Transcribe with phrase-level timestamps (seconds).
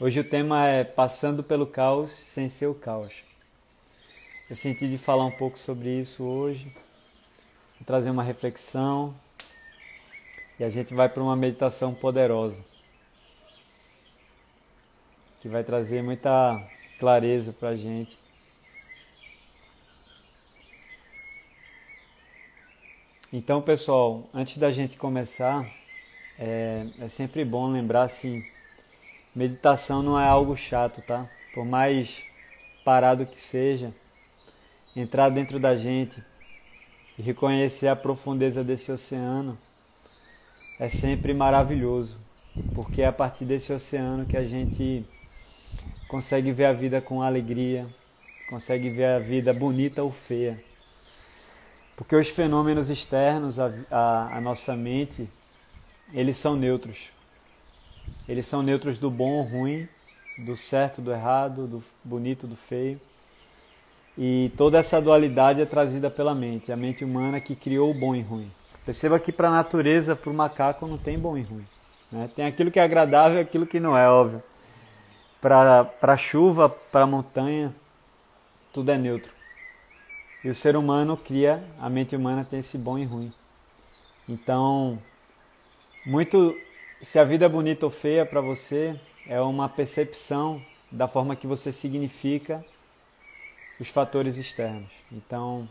[0.00, 3.22] Hoje o tema é Passando pelo Caos sem ser o caos.
[4.50, 6.76] Eu senti de falar um pouco sobre isso hoje,
[7.86, 9.14] trazer uma reflexão
[10.58, 12.60] e a gente vai para uma meditação poderosa
[15.40, 16.60] que vai trazer muita
[16.98, 18.18] clareza para a gente.
[23.32, 25.64] Então, pessoal, antes da gente começar,
[26.36, 28.44] é, é sempre bom lembrar assim
[29.34, 31.28] Meditação não é algo chato, tá?
[31.52, 32.22] Por mais
[32.84, 33.92] parado que seja,
[34.94, 36.22] entrar dentro da gente
[37.18, 39.58] e reconhecer a profundeza desse oceano
[40.78, 42.16] é sempre maravilhoso,
[42.74, 45.04] porque é a partir desse oceano que a gente
[46.08, 47.86] consegue ver a vida com alegria,
[48.48, 50.62] consegue ver a vida bonita ou feia.
[51.96, 55.28] Porque os fenômenos externos à, nossa mente,
[56.12, 57.13] eles são neutros.
[58.28, 59.88] Eles são neutros do bom ou ruim,
[60.38, 63.00] do certo, do errado, do bonito, do feio.
[64.16, 68.14] E toda essa dualidade é trazida pela mente, a mente humana que criou o bom
[68.14, 68.50] e ruim.
[68.86, 71.66] Perceba que para a natureza, para o macaco, não tem bom e ruim.
[72.10, 72.30] Né?
[72.34, 74.42] Tem aquilo que é agradável e aquilo que não é, óbvio.
[75.40, 77.74] Para a chuva, para a montanha,
[78.72, 79.32] tudo é neutro.
[80.42, 83.32] E o ser humano cria, a mente humana tem esse bom e ruim.
[84.28, 84.98] Então,
[86.06, 86.54] muito
[87.04, 90.60] se a vida é bonita ou feia para você, é uma percepção
[90.90, 92.64] da forma que você significa
[93.78, 94.90] os fatores externos.
[95.12, 95.68] Então,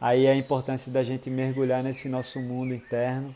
[0.00, 3.32] aí é a importância da gente mergulhar nesse nosso mundo interno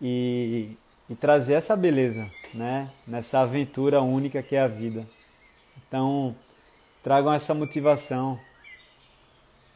[0.00, 0.70] e,
[1.10, 2.90] e trazer essa beleza, né?
[3.06, 5.06] Nessa aventura única que é a vida.
[5.86, 6.34] Então,
[7.02, 8.40] tragam essa motivação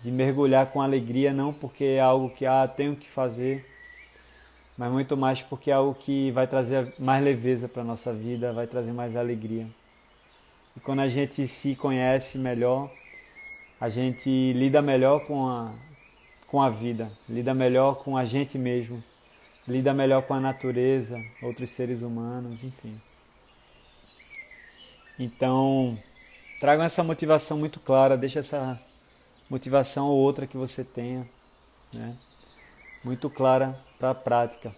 [0.02, 3.69] de mergulhar com alegria, não porque é algo que ah, tenho que fazer,
[4.80, 8.50] mas muito mais porque é algo que vai trazer mais leveza para a nossa vida,
[8.50, 9.66] vai trazer mais alegria.
[10.74, 12.90] E quando a gente se conhece melhor,
[13.78, 15.74] a gente lida melhor com a,
[16.46, 19.04] com a vida, lida melhor com a gente mesmo,
[19.68, 22.98] lida melhor com a natureza, outros seres humanos, enfim.
[25.18, 25.98] Então,
[26.58, 28.80] tragam essa motivação muito clara, deixa essa
[29.50, 31.26] motivação ou outra que você tenha,
[31.92, 32.16] né?
[33.04, 34.74] muito clara para a prática.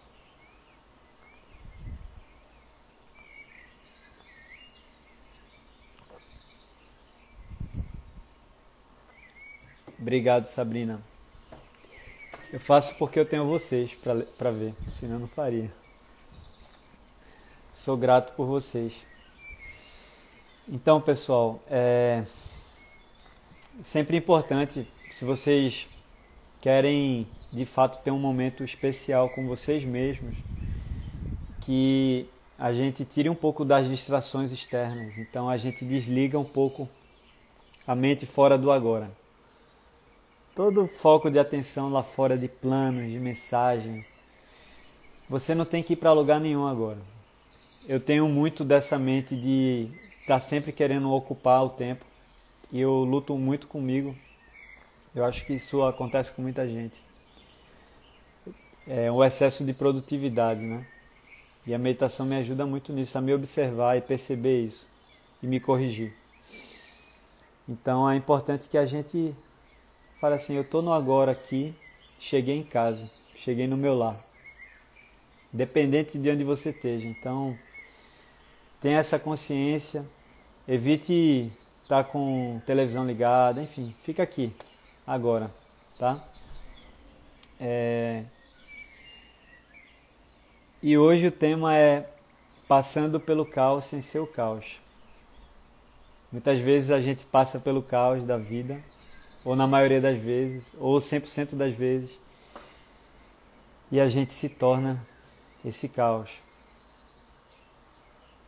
[9.97, 11.01] Obrigado, Sabrina.
[12.53, 15.73] Eu faço porque eu tenho vocês para ver, senão eu não faria.
[17.73, 19.07] Sou grato por vocês.
[20.69, 22.25] Então, pessoal, é
[23.85, 25.89] sempre importante, se vocês
[26.63, 30.37] querem de fato ter um momento especial com vocês mesmos,
[31.61, 35.19] que a gente tire um pouco das distrações externas.
[35.19, 36.89] Então a gente desliga um pouco
[37.85, 39.11] a mente fora do agora.
[40.55, 44.07] Todo foco de atenção lá fora de planos, de mensagem.
[45.29, 46.99] Você não tem que ir para lugar nenhum agora.
[47.89, 49.89] Eu tenho muito dessa mente de
[50.21, 52.05] estar tá sempre querendo ocupar o tempo
[52.71, 54.15] e eu luto muito comigo
[55.15, 57.03] eu acho que isso acontece com muita gente.
[58.87, 60.87] É o excesso de produtividade, né?
[61.67, 64.87] E a meditação me ajuda muito nisso, a me observar e perceber isso
[65.43, 66.15] e me corrigir.
[67.69, 69.35] Então é importante que a gente
[70.21, 71.75] fale assim: eu estou no agora aqui,
[72.19, 74.25] cheguei em casa, cheguei no meu lar.
[75.53, 77.07] Dependente de onde você esteja.
[77.07, 77.57] Então,
[78.81, 80.05] tenha essa consciência,
[80.67, 81.53] evite
[81.83, 84.53] estar com televisão ligada, enfim, fica aqui,
[85.07, 85.53] agora,
[85.99, 86.23] tá?
[87.61, 88.25] É...
[90.83, 92.11] E hoje o tema é
[92.67, 94.81] passando pelo caos sem ser o caos.
[96.33, 98.83] Muitas vezes a gente passa pelo caos da vida,
[99.45, 102.19] ou na maioria das vezes, ou 100% das vezes,
[103.91, 105.07] e a gente se torna
[105.65, 106.31] esse caos.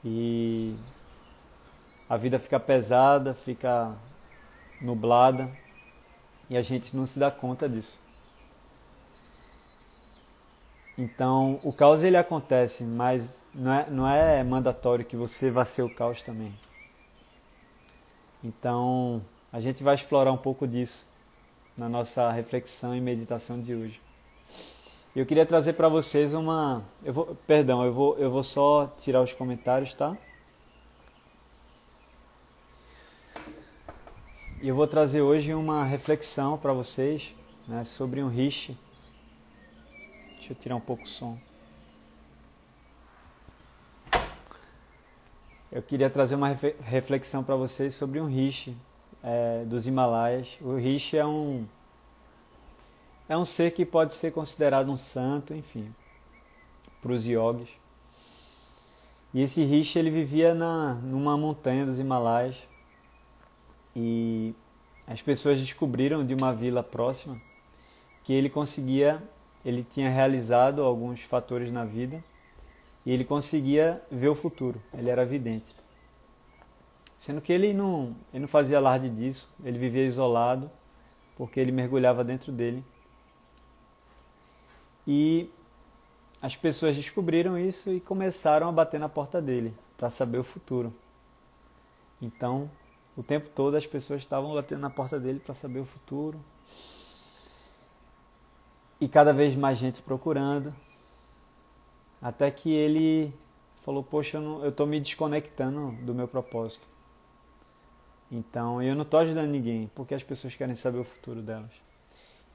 [0.02, 0.76] E
[2.08, 3.94] a vida fica pesada, fica
[4.80, 5.50] nublada,
[6.48, 7.98] e a gente não se dá conta disso.
[10.96, 15.82] Então, o caos ele acontece, mas não é, não é mandatório que você vá ser
[15.82, 16.54] o caos também.
[18.42, 19.20] Então,
[19.52, 21.04] a gente vai explorar um pouco disso
[21.76, 24.00] na nossa reflexão e meditação de hoje.
[25.16, 29.22] Eu queria trazer para vocês uma, eu vou, perdão, eu vou, eu vou só tirar
[29.22, 30.16] os comentários, tá?
[34.64, 37.34] E eu vou trazer hoje uma reflexão para vocês
[37.68, 38.74] né, sobre um riche.
[40.36, 41.38] Deixa eu tirar um pouco o som.
[45.70, 46.48] eu queria trazer uma
[46.80, 48.74] reflexão para vocês sobre um rishi
[49.22, 50.56] é, dos Himalaias.
[50.62, 51.66] O rishi é um
[53.28, 55.94] é um ser que pode ser considerado um santo, enfim,
[57.02, 57.68] para os yogis.
[59.34, 62.56] E esse rishi ele vivia na numa montanha dos Himalaias
[63.94, 64.54] e
[65.06, 67.40] as pessoas descobriram de uma vila próxima
[68.22, 69.22] que ele conseguia,
[69.64, 72.24] ele tinha realizado alguns fatores na vida
[73.04, 75.76] e ele conseguia ver o futuro, ele era vidente.
[77.18, 80.70] Sendo que ele não, ele não fazia alarde disso, ele vivia isolado,
[81.36, 82.84] porque ele mergulhava dentro dele.
[85.06, 85.50] E
[86.40, 90.92] as pessoas descobriram isso e começaram a bater na porta dele para saber o futuro.
[92.20, 92.70] Então,
[93.16, 96.40] o tempo todo as pessoas estavam batendo na porta dele para saber o futuro.
[99.00, 100.74] E cada vez mais gente procurando.
[102.20, 103.32] Até que ele
[103.84, 106.88] falou: Poxa, eu estou me desconectando do meu propósito.
[108.30, 111.70] Então eu não estou ajudando ninguém, porque as pessoas querem saber o futuro delas.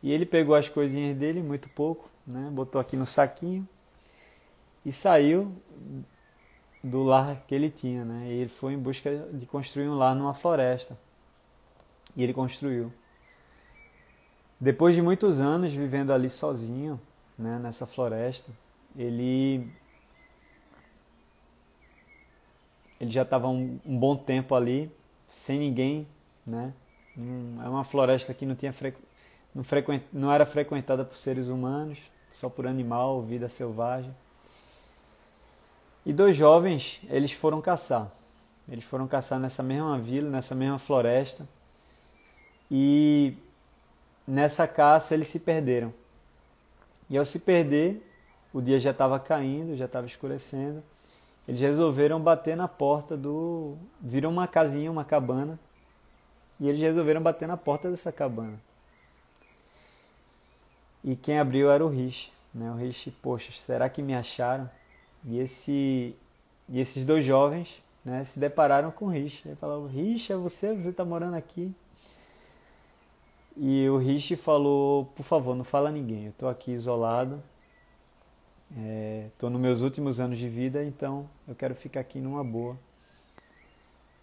[0.01, 2.50] E ele pegou as coisinhas dele, muito pouco, né?
[2.51, 3.67] botou aqui no saquinho
[4.85, 5.53] e saiu
[6.83, 8.05] do lar que ele tinha.
[8.05, 8.27] Né?
[8.27, 10.97] E ele foi em busca de construir um lar numa floresta.
[12.15, 12.91] E ele construiu.
[14.59, 16.99] Depois de muitos anos vivendo ali sozinho,
[17.37, 18.51] né, nessa floresta,
[18.97, 19.71] ele
[22.99, 24.91] ele já estava um, um, bom tempo ali
[25.25, 26.05] sem ninguém,
[26.45, 26.73] né?
[27.63, 28.99] É uma floresta que não tinha frequ,
[29.55, 31.97] não, frequent, não era frequentada por seres humanos,
[32.31, 34.13] só por animal, vida selvagem.
[36.09, 38.11] E dois jovens, eles foram caçar.
[38.67, 41.47] Eles foram caçar nessa mesma vila, nessa mesma floresta.
[42.71, 43.38] E
[44.27, 45.94] nessa caça eles se perderam.
[47.11, 48.03] E ao se perder,
[48.51, 50.81] o dia já estava caindo, já estava escurecendo.
[51.47, 53.77] Eles resolveram bater na porta do.
[54.01, 55.59] Viram uma casinha, uma cabana.
[56.59, 58.59] E eles resolveram bater na porta dessa cabana.
[61.03, 62.33] E quem abriu era o Rich.
[62.51, 62.71] Né?
[62.71, 64.67] O Rich, poxa, será que me acharam?
[65.25, 66.16] E, esse,
[66.68, 69.48] e esses dois jovens né, se depararam com o Rich.
[69.48, 70.74] Ele falou: Rich, é você?
[70.74, 71.71] Você está morando aqui?
[73.57, 76.25] E o Rich falou: Por favor, não fala a ninguém.
[76.25, 77.42] Eu estou aqui isolado
[79.31, 82.77] Estou é, nos meus últimos anos de vida, então eu quero ficar aqui numa boa.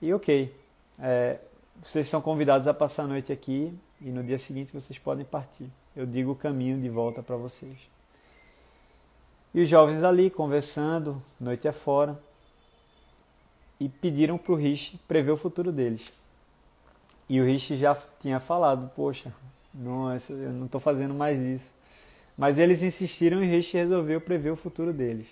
[0.00, 0.54] E ok,
[1.00, 1.40] é,
[1.82, 5.68] vocês são convidados a passar a noite aqui e no dia seguinte vocês podem partir.
[5.96, 7.76] Eu digo o caminho de volta para vocês.
[9.56, 12.20] E os jovens ali conversando, noite afora,
[13.80, 16.12] e pediram para o Rich prever o futuro deles.
[17.26, 19.32] E o Rich já tinha falado: Poxa,
[19.72, 21.72] não, eu não estou fazendo mais isso.
[22.36, 25.26] Mas eles insistiram e Rich resolveu prever o futuro deles.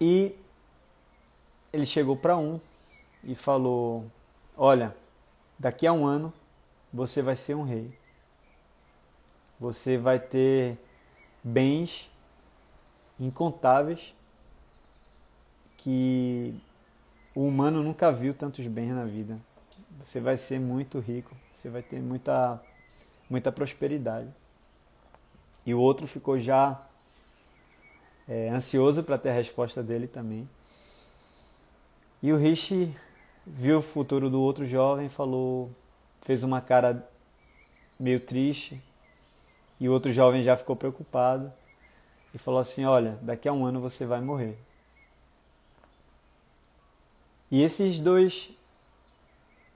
[0.00, 0.34] E
[1.72, 2.60] ele chegou para um
[3.22, 4.04] e falou:
[4.56, 4.92] Olha,
[5.56, 6.32] daqui a um ano
[6.92, 7.96] você vai ser um rei.
[9.60, 10.76] Você vai ter
[11.44, 12.10] bens
[13.20, 14.14] incontáveis
[15.76, 16.54] que
[17.34, 19.38] o humano nunca viu tantos bens na vida.
[20.00, 22.60] Você vai ser muito rico, você vai ter muita,
[23.28, 24.28] muita prosperidade.
[25.66, 26.80] E o outro ficou já
[28.26, 30.48] é, ansioso para ter a resposta dele também.
[32.22, 32.94] E o Rich
[33.46, 35.70] viu o futuro do outro jovem, falou,
[36.22, 37.06] fez uma cara
[38.00, 38.82] meio triste.
[39.80, 41.52] E o outro jovem já ficou preocupado
[42.32, 44.58] e falou assim: Olha, daqui a um ano você vai morrer.
[47.50, 48.50] E esses dois.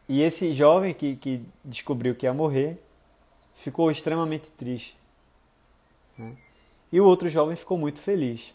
[0.09, 2.83] E esse jovem que, que descobriu que ia morrer
[3.55, 4.97] ficou extremamente triste.
[6.17, 6.35] Né?
[6.91, 8.55] E o outro jovem ficou muito feliz.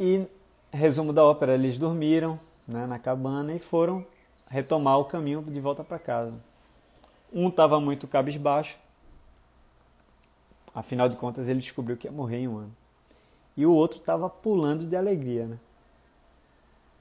[0.00, 0.26] E,
[0.72, 4.06] resumo da ópera, eles dormiram né, na cabana e foram
[4.48, 6.34] retomar o caminho de volta para casa.
[7.32, 8.78] Um estava muito cabisbaixo,
[10.74, 12.76] afinal de contas ele descobriu que ia morrer em um ano.
[13.56, 15.58] E o outro estava pulando de alegria, né?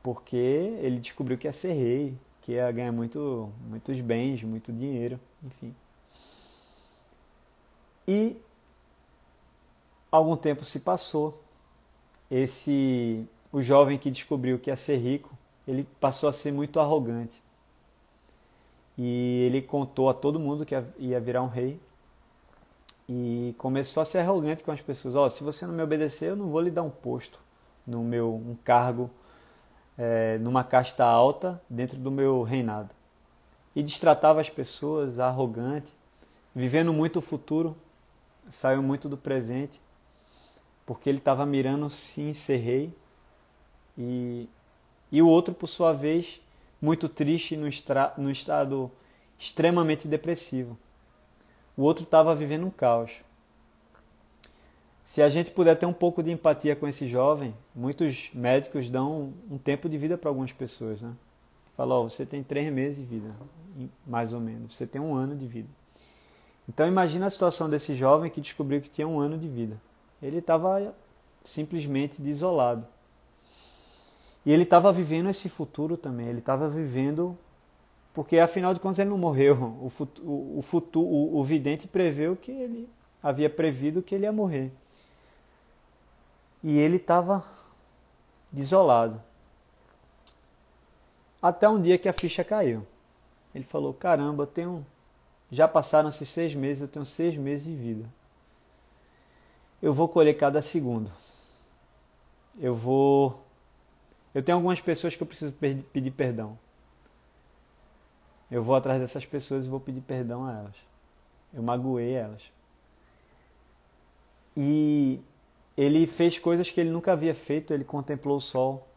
[0.02, 5.20] Porque ele descobriu que ia ser rei, que ia ganhar muito, muitos bens, muito dinheiro,
[5.44, 5.76] enfim.
[8.08, 8.36] E
[10.12, 11.44] algum tempo se passou.
[12.30, 17.42] Esse o jovem que descobriu que ia ser rico, ele passou a ser muito arrogante.
[18.98, 21.80] E ele contou a todo mundo que ia virar um rei.
[23.08, 25.16] E começou a ser arrogante com as pessoas.
[25.16, 27.40] Ó, oh, se você não me obedecer, eu não vou lhe dar um posto
[27.86, 29.10] no meu um cargo
[29.98, 32.90] é, numa casta alta dentro do meu reinado.
[33.76, 35.94] E destratava as pessoas arrogante,
[36.54, 37.78] vivendo muito o futuro
[38.50, 39.80] saiu muito do presente
[40.86, 42.94] porque ele estava mirando sim ser rei.
[43.98, 44.48] E,
[45.12, 46.40] e o outro, por sua vez,
[46.82, 48.92] muito triste no, estra, no estado
[49.38, 50.78] extremamente depressivo.
[51.76, 53.12] O outro estava vivendo um caos.
[55.04, 59.34] Se a gente puder ter um pouco de empatia com esse jovem, muitos médicos dão
[59.50, 61.14] um tempo de vida para algumas pessoas, né?
[61.78, 63.34] Fala, ó, você tem três meses de vida,
[64.06, 64.76] mais ou menos.
[64.76, 65.70] Você tem um ano de vida.
[66.68, 69.80] Então imagina a situação desse jovem que descobriu que tinha um ano de vida.
[70.22, 70.94] Ele estava
[71.44, 72.86] simplesmente desolado.
[74.46, 76.28] E ele estava vivendo esse futuro também.
[76.28, 77.38] Ele estava vivendo
[78.14, 79.78] porque afinal de contas ele não morreu.
[79.80, 82.90] O, futuro, o, futuro, o, o vidente preveu que ele
[83.22, 84.72] havia prevido que ele ia morrer.
[86.64, 87.44] E ele estava
[88.52, 89.22] desolado.
[91.40, 92.88] Até um dia que a ficha caiu.
[93.54, 94.86] Ele falou: Caramba, eu tenho.
[95.52, 98.06] Já passaram-se seis meses, eu tenho seis meses de vida.
[99.82, 101.12] Eu vou colher cada segundo.
[102.60, 103.46] Eu vou.
[104.38, 106.60] Eu tenho algumas pessoas que eu preciso pedir perdão.
[108.52, 110.76] Eu vou atrás dessas pessoas e vou pedir perdão a elas.
[111.52, 112.44] Eu magoei elas.
[114.56, 115.20] E
[115.76, 117.74] ele fez coisas que ele nunca havia feito.
[117.74, 118.88] Ele contemplou o sol.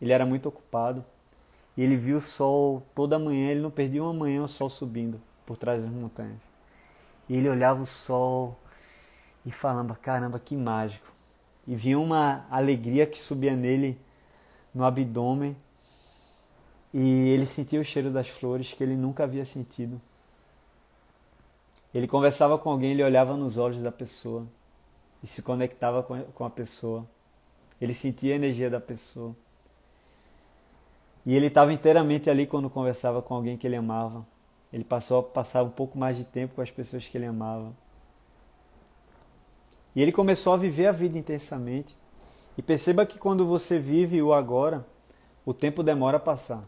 [0.00, 1.04] Ele era muito ocupado.
[1.76, 3.50] E ele viu o sol toda manhã.
[3.50, 6.38] Ele não perdia uma manhã o sol subindo por trás das montanhas.
[7.28, 8.56] E ele olhava o sol
[9.44, 11.12] e falava: caramba, que mágico.
[11.66, 13.98] E vinha uma alegria que subia nele
[14.74, 15.56] no abdômen
[16.92, 20.00] e ele sentia o cheiro das flores que ele nunca havia sentido.
[21.94, 24.46] Ele conversava com alguém, ele olhava nos olhos da pessoa
[25.22, 27.06] e se conectava com a pessoa.
[27.80, 29.34] Ele sentia a energia da pessoa.
[31.24, 34.26] E ele estava inteiramente ali quando conversava com alguém que ele amava.
[34.72, 37.72] Ele passou a passar um pouco mais de tempo com as pessoas que ele amava.
[39.94, 41.94] E ele começou a viver a vida intensamente.
[42.56, 44.86] E perceba que quando você vive o agora,
[45.44, 46.64] o tempo demora a passar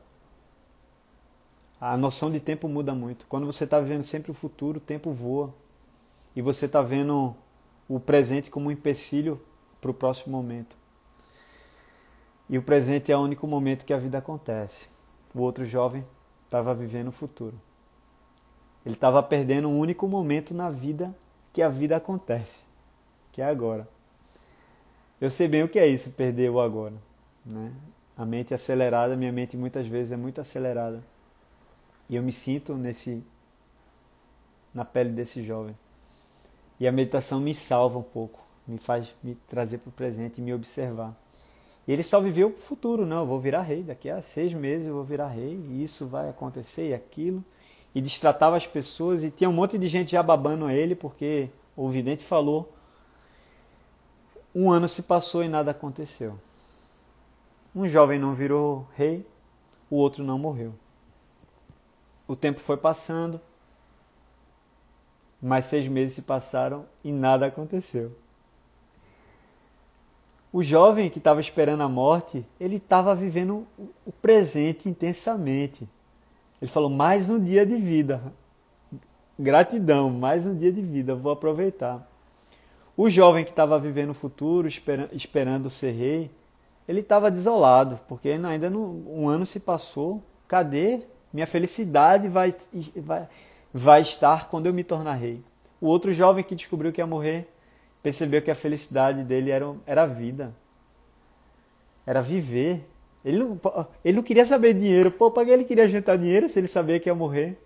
[1.87, 3.27] a noção de tempo muda muito.
[3.27, 5.53] Quando você está vivendo sempre o futuro, o tempo voa.
[6.35, 7.37] E você está vendo
[7.87, 9.39] o presente como um empecilho
[9.83, 10.75] para o próximo momento.
[12.49, 14.87] E o presente é o único momento que a vida acontece.
[15.35, 16.03] O outro jovem
[16.47, 17.61] estava vivendo o futuro.
[18.87, 21.15] Ele estava perdendo um único momento na vida
[21.53, 22.63] que a vida acontece,
[23.31, 23.87] que é agora.
[25.21, 26.95] Eu sei bem o que é isso, perder o agora.
[27.45, 27.73] Né?
[28.17, 31.03] A mente acelerada, minha mente muitas vezes é muito acelerada.
[32.09, 33.23] E eu me sinto nesse
[34.75, 35.77] na pele desse jovem.
[36.81, 40.43] E a meditação me salva um pouco, me faz me trazer para o presente e
[40.43, 41.15] me observar.
[41.87, 44.89] E ele só viveu o futuro, não, eu vou virar rei, daqui a seis meses
[44.89, 47.45] eu vou virar rei, e isso vai acontecer e aquilo.
[47.95, 51.89] E destratava as pessoas, e tinha um monte de gente já babando ele, porque o
[51.89, 52.74] vidente falou.
[54.55, 56.39] Um ano se passou e nada aconteceu.
[57.75, 59.27] Um jovem não virou rei,
[59.91, 60.73] o outro não morreu.
[62.29, 63.41] O tempo foi passando,
[65.43, 68.15] mais seis meses se passaram e nada aconteceu.
[70.53, 73.67] O jovem que estava esperando a morte, ele estava vivendo
[74.07, 75.89] o presente intensamente.
[76.63, 78.23] Ele falou: mais um dia de vida.
[79.37, 82.09] Gratidão, mais um dia de vida, vou aproveitar.
[82.97, 84.69] O jovem que estava vivendo o futuro,
[85.13, 86.31] esperando ser rei,
[86.87, 90.23] ele estava desolado, porque ainda não, um ano se passou.
[90.47, 91.01] Cadê
[91.33, 92.55] minha felicidade vai,
[92.97, 93.29] vai,
[93.73, 95.43] vai estar quando eu me tornar rei.
[95.81, 97.49] O outro jovem que descobriu que ia morrer
[98.01, 100.55] percebeu que a felicidade dele era, era a vida.
[102.07, 102.87] Era viver.
[103.25, 103.59] Ele não,
[104.05, 105.11] ele não queria saber dinheiro.
[105.11, 107.59] Pô, para que ele queria juntar dinheiro se ele sabia que ia morrer?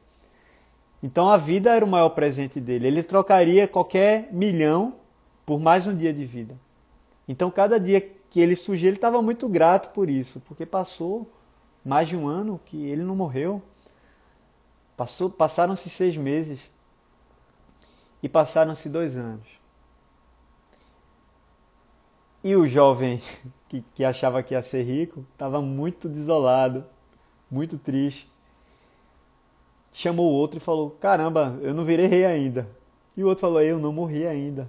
[1.02, 2.86] Então a vida era o maior presente dele.
[2.86, 4.94] Ele trocaria qualquer milhão
[5.48, 6.60] por mais um dia de vida.
[7.26, 11.26] Então cada dia que ele surgia, ele estava muito grato por isso, porque passou
[11.82, 13.62] mais de um ano que ele não morreu.
[14.94, 16.60] Passou, passaram-se seis meses
[18.22, 19.48] e passaram-se dois anos.
[22.44, 23.18] E o jovem
[23.70, 26.84] que, que achava que ia ser rico estava muito desolado,
[27.50, 28.30] muito triste.
[29.94, 32.68] Chamou o outro e falou: Caramba, eu não virei rei ainda.
[33.16, 34.68] E o outro falou: Eu não morri ainda.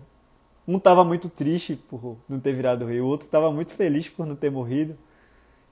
[0.70, 4.24] Um estava muito triste por não ter virado rei, o outro estava muito feliz por
[4.24, 4.96] não ter morrido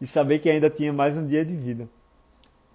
[0.01, 1.87] e saber que ainda tinha mais um dia de vida.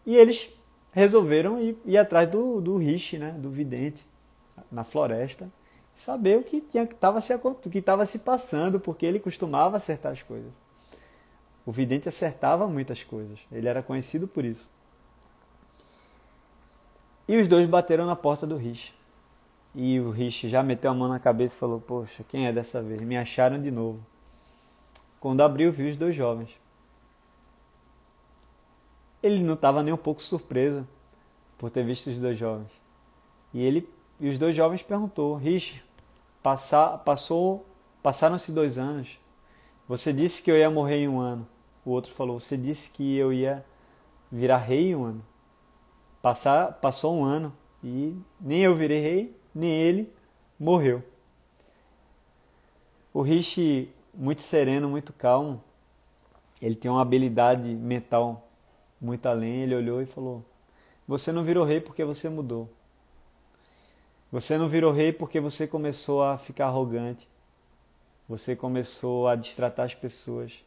[0.06, 0.48] E eles
[0.92, 4.06] resolveram ir, ir atrás do, do Rishi, né, do vidente,
[4.70, 5.50] na floresta,
[5.92, 10.52] saber o que estava se, que se passando, porque ele costumava acertar as coisas.
[11.66, 14.70] O vidente acertava muitas coisas, ele era conhecido por isso.
[17.26, 18.94] E os dois bateram na porta do Rishi.
[19.74, 22.82] E o Rich já meteu a mão na cabeça e falou: Poxa, quem é dessa
[22.82, 23.00] vez?
[23.00, 24.04] Me acharam de novo.
[25.18, 26.50] Quando abriu, viu os dois jovens.
[29.22, 30.86] Ele não estava nem um pouco surpreso
[31.56, 32.70] por ter visto os dois jovens.
[33.54, 33.88] E ele
[34.20, 35.82] e os dois jovens perguntou: Rich,
[36.42, 37.64] passar, passou,
[38.02, 39.18] passaram-se dois anos.
[39.88, 41.46] Você disse que eu ia morrer em um ano.
[41.84, 43.64] O outro falou: Você disse que eu ia
[44.30, 45.24] virar rei em um ano.
[46.20, 47.52] Passar, passou um ano
[47.82, 50.12] e nem eu virei rei, nem ele
[50.58, 51.02] morreu.
[53.12, 55.62] O Rishi, muito sereno, muito calmo,
[56.60, 58.48] ele tem uma habilidade mental
[59.00, 59.62] muito além.
[59.62, 60.44] Ele olhou e falou:
[61.06, 62.70] Você não virou rei porque você mudou.
[64.30, 67.28] Você não virou rei porque você começou a ficar arrogante.
[68.28, 70.64] Você começou a distratar as pessoas.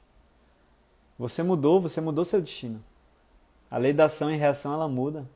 [1.18, 2.84] Você mudou, você mudou seu destino.
[3.72, 5.27] A lei da ação e reação ela muda.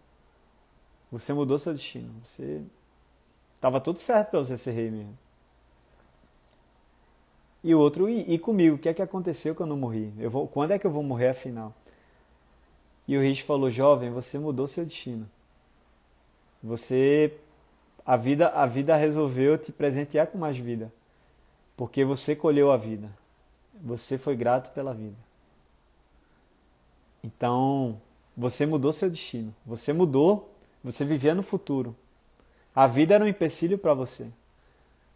[1.12, 2.14] Você mudou seu destino.
[2.24, 2.62] Você
[3.60, 5.18] estava tudo certo para você ser rei mesmo.
[7.62, 10.14] E o outro, e, e, comigo, o que é que aconteceu que eu não morri?
[10.18, 11.74] Eu vou, quando é que eu vou morrer afinal?
[13.06, 15.30] E o Rich falou: "Jovem, você mudou seu destino.
[16.64, 17.34] Você
[18.06, 20.92] a vida a vida resolveu te presentear com mais vida,
[21.76, 23.10] porque você colheu a vida.
[23.82, 25.16] Você foi grato pela vida.
[27.22, 28.00] Então,
[28.36, 29.54] você mudou seu destino.
[29.66, 30.50] Você mudou,
[30.82, 31.96] você vivia no futuro.
[32.76, 34.28] A vida era um empecilho para você.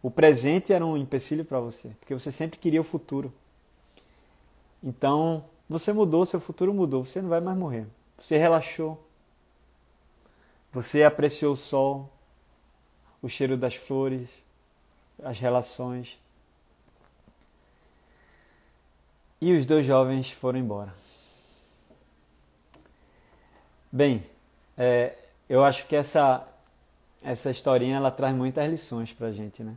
[0.02, 3.32] O presente era um empecilho para você, porque você sempre queria o futuro.
[4.82, 7.86] Então, você mudou, seu futuro mudou, você não vai mais morrer.
[8.18, 9.02] Você relaxou.
[10.72, 12.10] Você apreciou o sol,
[13.22, 14.28] o cheiro das flores,
[15.22, 16.18] as relações.
[19.40, 20.94] E os dois jovens foram embora.
[23.90, 24.26] Bem,
[24.76, 25.16] é,
[25.48, 26.46] eu acho que essa,
[27.24, 29.74] essa historinha ela traz muitas lições para a gente, né?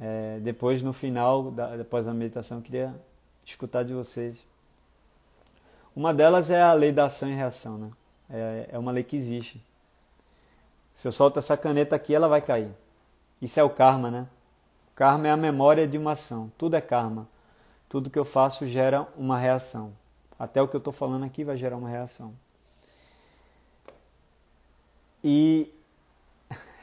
[0.00, 2.94] É, depois, no final, da, depois da meditação, eu queria
[3.44, 4.36] escutar de vocês.
[5.94, 7.90] Uma delas é a lei da ação e reação, né?
[8.30, 9.60] É, é uma lei que existe.
[10.94, 12.70] Se eu solto essa caneta aqui, ela vai cair.
[13.42, 14.28] Isso é o karma, né?
[14.92, 16.50] O karma é a memória de uma ação.
[16.56, 17.28] Tudo é karma.
[17.88, 19.92] Tudo que eu faço gera uma reação.
[20.38, 22.32] Até o que eu estou falando aqui vai gerar uma reação.
[25.22, 25.72] E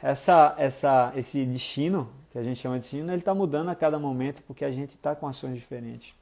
[0.02, 4.00] essa, essa, esse destino, que a gente chama de destino, ele está mudando a cada
[4.00, 6.14] momento porque a gente está com ações diferentes.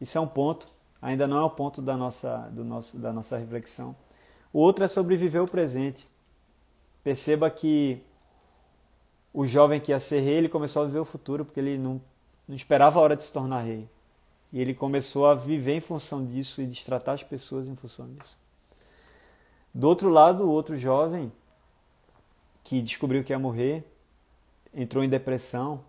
[0.00, 0.66] Isso é um ponto,
[1.00, 3.96] ainda não é o ponto da nossa, do nosso, da nossa reflexão.
[4.52, 6.06] O outro é sobre viver o presente.
[7.02, 8.02] Perceba que
[9.32, 12.00] o jovem que ia ser rei, ele começou a viver o futuro porque ele não,
[12.46, 13.88] não esperava a hora de se tornar rei.
[14.52, 18.38] E ele começou a viver em função disso e destratar as pessoas em função disso.
[19.74, 21.32] Do outro lado, o outro jovem
[22.66, 23.84] que descobriu que ia morrer,
[24.74, 25.84] entrou em depressão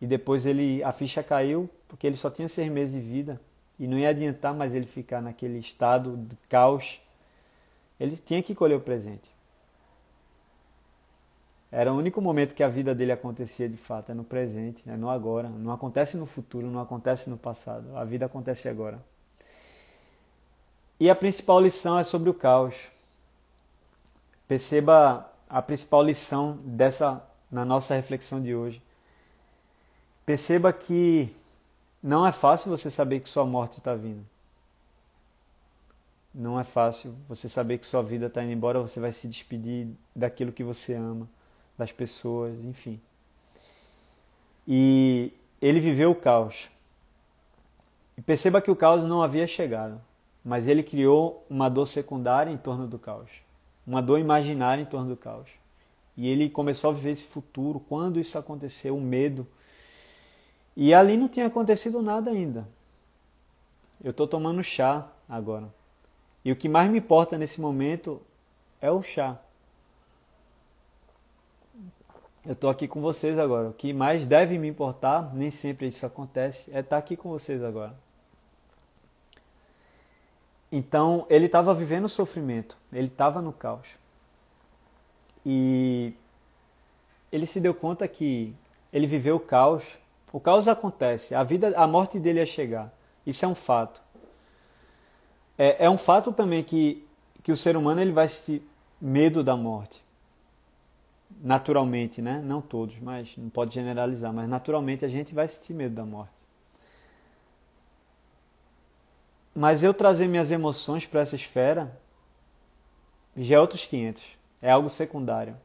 [0.00, 3.40] e depois ele a ficha caiu porque ele só tinha seis meses de vida
[3.80, 7.00] e não ia adiantar mais ele ficar naquele estado de caos.
[7.98, 9.28] Ele tinha que colher o presente.
[11.72, 14.96] Era o único momento que a vida dele acontecia de fato, é no presente, é
[14.96, 15.48] no agora.
[15.48, 17.96] Não acontece no futuro, não acontece no passado.
[17.96, 19.02] A vida acontece agora.
[21.00, 22.76] E a principal lição é sobre o caos.
[24.46, 28.82] Perceba a principal lição dessa na nossa reflexão de hoje.
[30.24, 31.28] Perceba que
[32.02, 34.24] não é fácil você saber que sua morte está vindo.
[36.34, 39.88] Não é fácil você saber que sua vida está indo embora, você vai se despedir
[40.16, 41.28] daquilo que você ama,
[41.76, 42.98] das pessoas, enfim.
[44.66, 46.70] E ele viveu o caos.
[48.16, 50.00] E perceba que o caos não havia chegado
[50.44, 53.30] mas ele criou uma dor secundária em torno do caos,
[53.86, 55.48] uma dor imaginária em torno do caos.
[56.16, 59.46] E ele começou a viver esse futuro, quando isso aconteceu, o medo.
[60.76, 62.68] E ali não tinha acontecido nada ainda.
[64.02, 65.72] Eu estou tomando chá agora.
[66.44, 68.20] E o que mais me importa nesse momento
[68.80, 69.40] é o chá.
[72.44, 73.68] Eu estou aqui com vocês agora.
[73.68, 77.62] O que mais deve me importar, nem sempre isso acontece, é estar aqui com vocês
[77.62, 77.94] agora.
[80.72, 83.88] Então ele estava vivendo o sofrimento, ele estava no caos.
[85.44, 86.14] E
[87.30, 88.54] ele se deu conta que
[88.90, 89.84] ele viveu o caos.
[90.32, 92.90] O caos acontece, a vida, a morte dele ia chegar.
[93.26, 94.00] Isso é um fato.
[95.58, 97.06] É, é um fato também que,
[97.42, 98.66] que o ser humano ele vai sentir
[98.98, 100.02] medo da morte.
[101.42, 102.40] Naturalmente, né?
[102.42, 106.41] Não todos, mas não pode generalizar, mas naturalmente a gente vai sentir medo da morte.
[109.54, 111.98] Mas eu trazer minhas emoções para essa esfera
[113.36, 114.22] já é outros 500.
[114.60, 115.56] É algo secundário.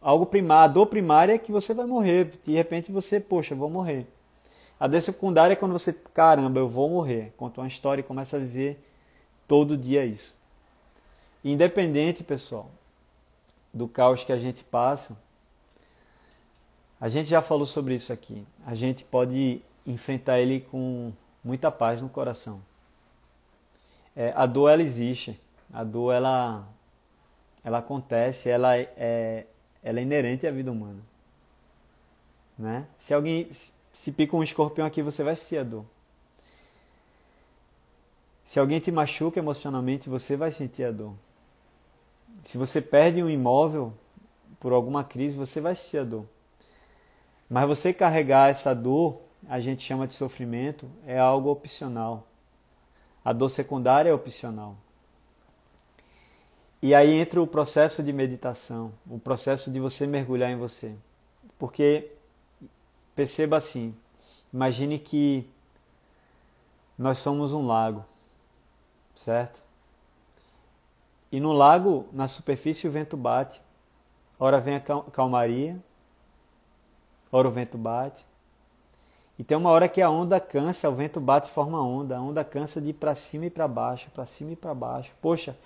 [0.00, 2.32] algo primário, a dor primária é que você vai morrer.
[2.42, 4.06] De repente você, poxa, vou morrer.
[4.78, 7.32] A dor secundária é quando você, caramba, eu vou morrer.
[7.36, 8.78] Conta uma história e começa a viver
[9.48, 10.34] todo dia isso.
[11.44, 12.70] Independente, pessoal,
[13.72, 15.16] do caos que a gente passa,
[17.00, 18.46] a gente já falou sobre isso aqui.
[18.66, 22.60] A gente pode enfrentar ele com muita paz no coração.
[24.20, 25.40] É, a dor ela existe,
[25.72, 26.66] a dor ela,
[27.62, 29.46] ela acontece, ela é,
[29.80, 31.00] ela é inerente à vida humana.
[32.58, 32.84] Né?
[32.98, 33.48] Se alguém
[33.92, 35.84] se pica um escorpião aqui, você vai sentir a dor.
[38.44, 41.14] Se alguém te machuca emocionalmente, você vai sentir a dor.
[42.42, 43.94] Se você perde um imóvel
[44.58, 46.26] por alguma crise, você vai sentir a dor.
[47.48, 52.27] Mas você carregar essa dor, a gente chama de sofrimento, é algo opcional.
[53.28, 54.74] A dor secundária é opcional.
[56.80, 60.96] E aí entra o processo de meditação, o processo de você mergulhar em você.
[61.58, 62.10] Porque
[63.14, 63.94] perceba assim,
[64.50, 65.46] imagine que
[66.96, 68.02] nós somos um lago,
[69.14, 69.62] certo?
[71.30, 73.60] E no lago, na superfície, o vento bate.
[74.38, 74.80] Ora vem a
[75.12, 75.78] calmaria,
[77.30, 78.24] ora o vento bate.
[79.38, 82.16] E tem uma hora que a onda cansa, o vento bate e forma onda.
[82.16, 85.12] A onda cansa de ir para cima e para baixo, para cima e para baixo.
[85.22, 85.56] Poxa,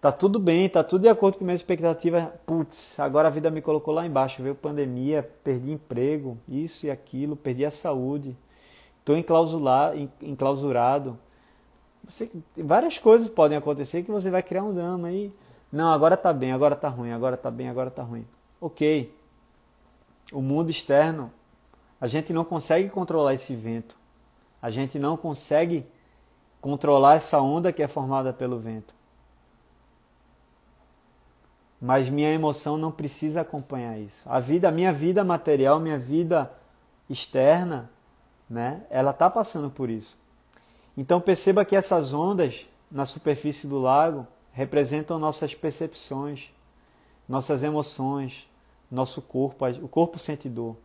[0.00, 2.32] tá tudo bem, tá tudo de acordo com minha expectativa.
[2.46, 4.42] Putz, agora a vida me colocou lá embaixo.
[4.42, 8.36] Veio pandemia, perdi emprego, isso e aquilo, perdi a saúde.
[9.00, 9.16] Estou
[10.22, 11.18] enclausurado.
[12.04, 15.32] Você, várias coisas podem acontecer que você vai criar um drama aí.
[15.72, 18.24] Não, agora tá bem, agora tá ruim, agora tá bem, agora tá ruim.
[18.60, 19.20] Ok
[20.32, 21.32] o mundo externo,
[22.00, 23.96] a gente não consegue controlar esse vento.
[24.62, 25.86] A gente não consegue
[26.60, 28.94] controlar essa onda que é formada pelo vento.
[31.80, 34.28] Mas minha emoção não precisa acompanhar isso.
[34.28, 36.50] A vida, minha vida material, minha vida
[37.08, 37.90] externa,
[38.48, 40.18] né, ela está passando por isso.
[40.96, 46.50] Então perceba que essas ondas na superfície do lago representam nossas percepções,
[47.28, 48.46] nossas emoções,
[48.90, 50.76] nosso corpo, o corpo sente dor.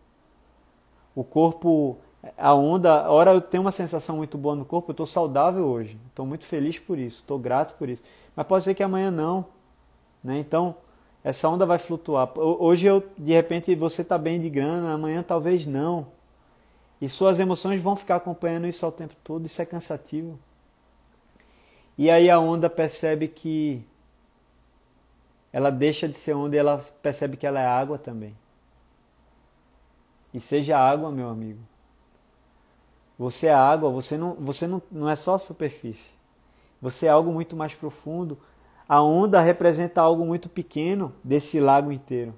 [1.16, 1.98] O corpo,
[2.38, 5.98] a onda, hora eu tenho uma sensação muito boa no corpo, eu estou saudável hoje,
[6.10, 8.04] estou muito feliz por isso, estou grato por isso.
[8.36, 9.46] Mas pode ser que amanhã não,
[10.24, 10.38] né?
[10.38, 10.76] Então
[11.24, 12.32] essa onda vai flutuar.
[12.38, 16.08] Hoje eu, de repente, você está bem de grana, amanhã talvez não.
[17.02, 20.38] E suas emoções vão ficar acompanhando isso ao tempo todo, isso é cansativo.
[21.98, 23.84] E aí a onda percebe que
[25.52, 28.36] ela deixa de ser onda e ela percebe que ela é água também.
[30.36, 31.62] E seja água, meu amigo.
[33.18, 36.12] Você é água, você não, você não, não é só superfície.
[36.82, 38.38] Você é algo muito mais profundo.
[38.86, 42.36] A onda representa algo muito pequeno desse lago inteiro.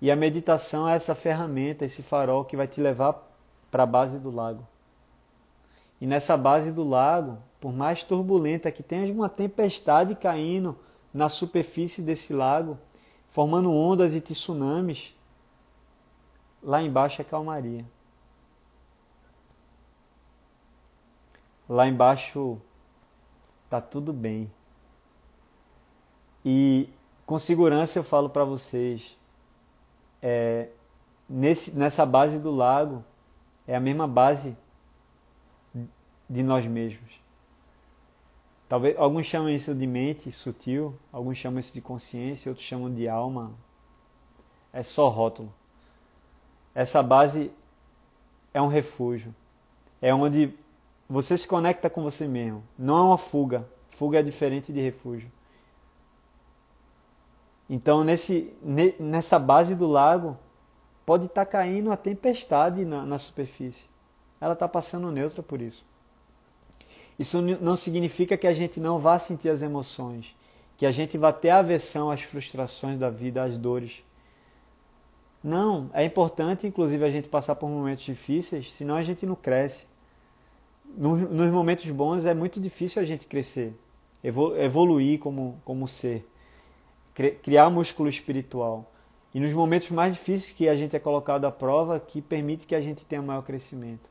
[0.00, 3.30] E a meditação é essa ferramenta, esse farol que vai te levar
[3.70, 4.66] para a base do lago.
[6.00, 10.74] E nessa base do lago, por mais turbulenta que tenha uma tempestade caindo,
[11.12, 12.78] na superfície desse lago,
[13.28, 15.14] formando ondas e tsunamis.
[16.64, 17.84] Lá embaixo é calmaria.
[21.68, 22.58] Lá embaixo
[23.68, 24.50] tá tudo bem.
[26.42, 26.88] E
[27.26, 29.18] com segurança eu falo para vocês,
[30.22, 30.68] é,
[31.28, 33.04] nesse, nessa base do lago
[33.66, 34.56] é a mesma base
[36.28, 37.20] de nós mesmos.
[38.68, 43.06] Talvez alguns chamam isso de mente sutil, alguns chamam isso de consciência, outros chamam de
[43.06, 43.52] alma.
[44.72, 45.52] É só rótulo.
[46.74, 47.52] Essa base
[48.52, 49.34] é um refúgio.
[50.00, 50.52] É onde
[51.08, 52.62] você se conecta com você mesmo.
[52.78, 53.66] Não é uma fuga.
[53.88, 55.30] Fuga é diferente de refúgio.
[57.68, 58.52] Então, nesse,
[58.98, 60.36] nessa base do lago,
[61.06, 63.86] pode estar tá caindo a tempestade na, na superfície.
[64.40, 65.86] Ela está passando neutra por isso.
[67.18, 70.34] Isso não significa que a gente não vá sentir as emoções,
[70.76, 74.02] que a gente vá ter aversão às frustrações da vida, às dores.
[75.44, 79.86] Não, é importante, inclusive, a gente passar por momentos difíceis, senão a gente não cresce.
[80.96, 83.74] Nos momentos bons é muito difícil a gente crescer,
[84.22, 86.26] evoluir como, como ser,
[87.42, 88.90] criar músculo espiritual.
[89.34, 92.74] E nos momentos mais difíceis que a gente é colocado à prova, que permite que
[92.74, 94.08] a gente tenha maior crescimento.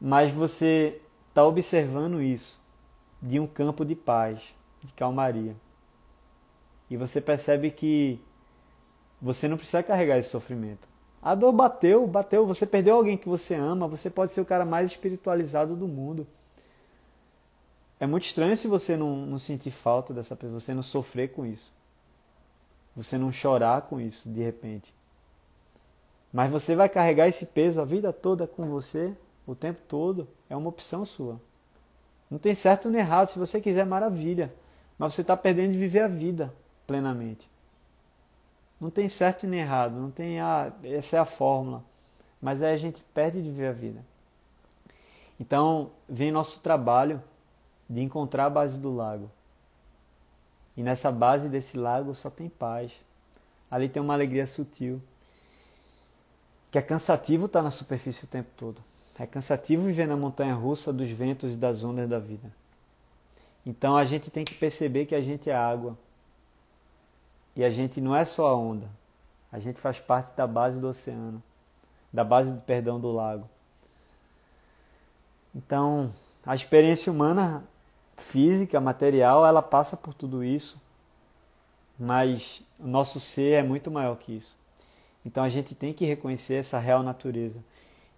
[0.00, 2.60] Mas você está observando isso
[3.22, 4.40] de um campo de paz,
[4.82, 5.54] de calmaria.
[6.90, 8.18] E você percebe que
[9.22, 10.88] você não precisa carregar esse sofrimento.
[11.22, 14.64] A dor bateu, bateu, você perdeu alguém que você ama, você pode ser o cara
[14.64, 16.26] mais espiritualizado do mundo.
[18.00, 21.46] É muito estranho se você não, não sentir falta dessa pessoa, você não sofrer com
[21.46, 21.72] isso.
[22.96, 24.92] Você não chorar com isso de repente.
[26.32, 29.14] Mas você vai carregar esse peso a vida toda com você,
[29.46, 30.26] o tempo todo.
[30.50, 31.40] É uma opção sua.
[32.28, 33.28] Não tem certo nem errado.
[33.28, 34.52] Se você quiser, maravilha.
[34.98, 36.52] Mas você está perdendo de viver a vida
[36.86, 37.51] plenamente.
[38.82, 39.94] Não tem certo nem errado.
[39.94, 41.84] Não tem, ah, essa é a fórmula.
[42.40, 44.04] Mas aí a gente perde de viver a vida.
[45.38, 47.22] Então, vem nosso trabalho
[47.88, 49.30] de encontrar a base do lago.
[50.76, 52.90] E nessa base desse lago só tem paz.
[53.70, 55.00] Ali tem uma alegria sutil.
[56.72, 58.82] Que é cansativo estar na superfície o tempo todo.
[59.16, 62.50] É cansativo viver na montanha russa dos ventos e das ondas da vida.
[63.64, 65.96] Então a gente tem que perceber que a gente é água.
[67.54, 68.88] E a gente não é só a onda.
[69.50, 71.42] A gente faz parte da base do oceano,
[72.12, 73.48] da base, perdão, do lago.
[75.54, 76.10] Então,
[76.44, 77.62] a experiência humana
[78.16, 80.80] física, material, ela passa por tudo isso,
[81.98, 84.56] mas o nosso ser é muito maior que isso.
[85.24, 87.62] Então a gente tem que reconhecer essa real natureza.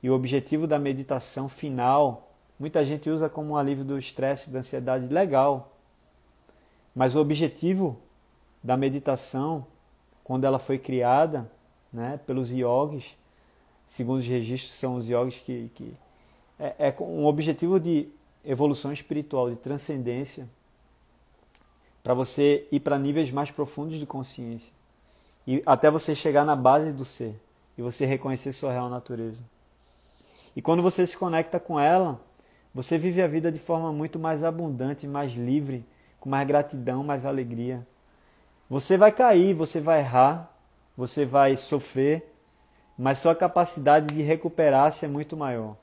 [0.03, 4.61] E o objetivo da meditação final, muita gente usa como um alívio do estresse, da
[4.61, 5.73] ansiedade, legal.
[6.95, 7.99] Mas o objetivo
[8.65, 9.67] da meditação,
[10.25, 11.49] quando ela foi criada
[11.93, 13.15] né, pelos yogis,
[13.87, 15.95] segundo os registros, são os yogis que, que
[16.59, 18.09] é, é um objetivo de
[18.43, 20.49] evolução espiritual, de transcendência,
[22.03, 24.73] para você ir para níveis mais profundos de consciência
[25.47, 27.39] e até você chegar na base do ser
[27.77, 29.43] e você reconhecer sua real natureza.
[30.57, 32.21] E quando você se conecta com ela,
[32.75, 35.85] você vive a vida de forma muito mais abundante, mais livre,
[36.21, 37.87] com mais gratidão, mais alegria.
[38.75, 40.53] Você vai cair, você vai errar,
[40.97, 42.35] você vai sofrer,
[42.99, 45.77] mas sua capacidade de recuperar-se é muito maior.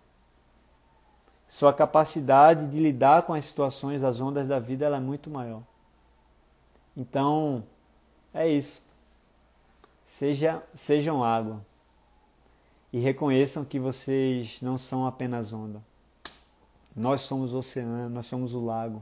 [1.48, 5.64] Sua capacidade de lidar com as situações, as ondas da vida, ela é muito maior.
[6.98, 7.64] Então,
[8.34, 8.86] é isso.
[10.04, 11.66] Seja, sejam água
[12.92, 15.82] e reconheçam que vocês não são apenas onda.
[16.94, 19.02] Nós somos o oceano, nós somos o lago.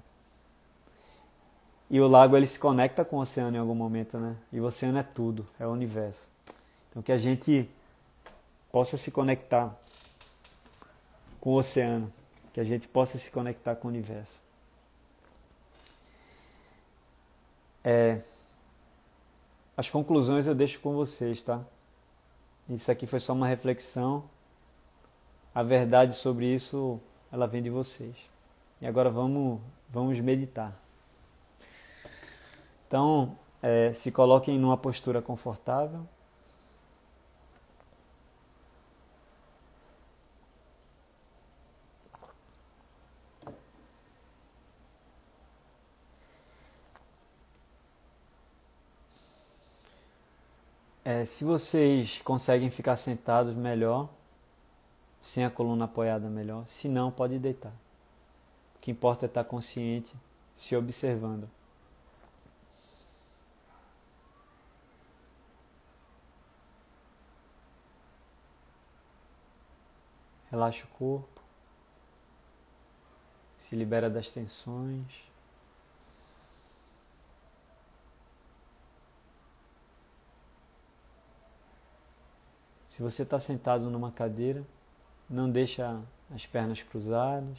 [1.89, 4.35] E o lago ele se conecta com o oceano em algum momento, né?
[4.51, 6.29] E o oceano é tudo, é o universo.
[6.89, 7.69] Então que a gente
[8.71, 9.75] possa se conectar
[11.41, 12.11] com o oceano,
[12.53, 14.37] que a gente possa se conectar com o universo.
[17.83, 18.21] É,
[19.75, 21.61] as conclusões eu deixo com vocês, tá?
[22.69, 24.23] Isso aqui foi só uma reflexão.
[25.55, 26.99] A verdade sobre isso,
[27.31, 28.15] ela vem de vocês.
[28.79, 30.77] E agora vamos, vamos meditar.
[32.89, 36.07] Então, é, se coloquem numa postura confortável.
[51.05, 54.09] É, se vocês conseguem ficar sentados melhor,
[55.21, 57.73] sem a coluna apoiada melhor, se não, pode deitar.
[58.77, 60.15] O que importa é estar consciente,
[60.57, 61.58] se observando.
[70.51, 71.41] Relaxa o corpo,
[73.57, 75.29] se libera das tensões.
[82.87, 84.65] Se você está sentado numa cadeira,
[85.29, 86.01] não deixa
[86.33, 87.57] as pernas cruzadas.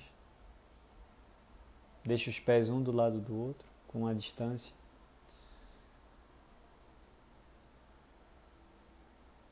[2.05, 4.75] Deixa os pés um do lado do outro, com a distância.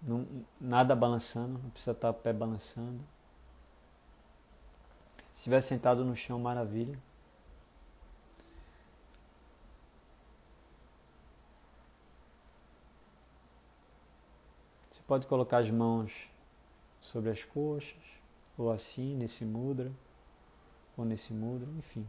[0.03, 0.27] Não,
[0.61, 3.01] nada balançando, não precisa estar o pé balançando.
[5.38, 6.98] Se estiver sentado no chão, maravilha.
[15.07, 16.12] Pode colocar as mãos
[17.01, 17.94] sobre as coxas,
[18.59, 19.92] ou assim, nesse mudra,
[20.96, 22.05] ou nesse mudra, enfim.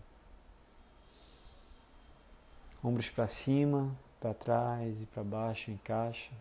[2.83, 6.33] Ombros para cima, para trás e para baixo, encaixa.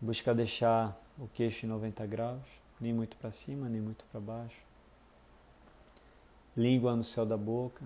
[0.00, 2.42] Busca deixar o queixo em 90 graus,
[2.80, 4.60] nem muito para cima, nem muito para baixo.
[6.56, 7.84] Língua no céu da boca.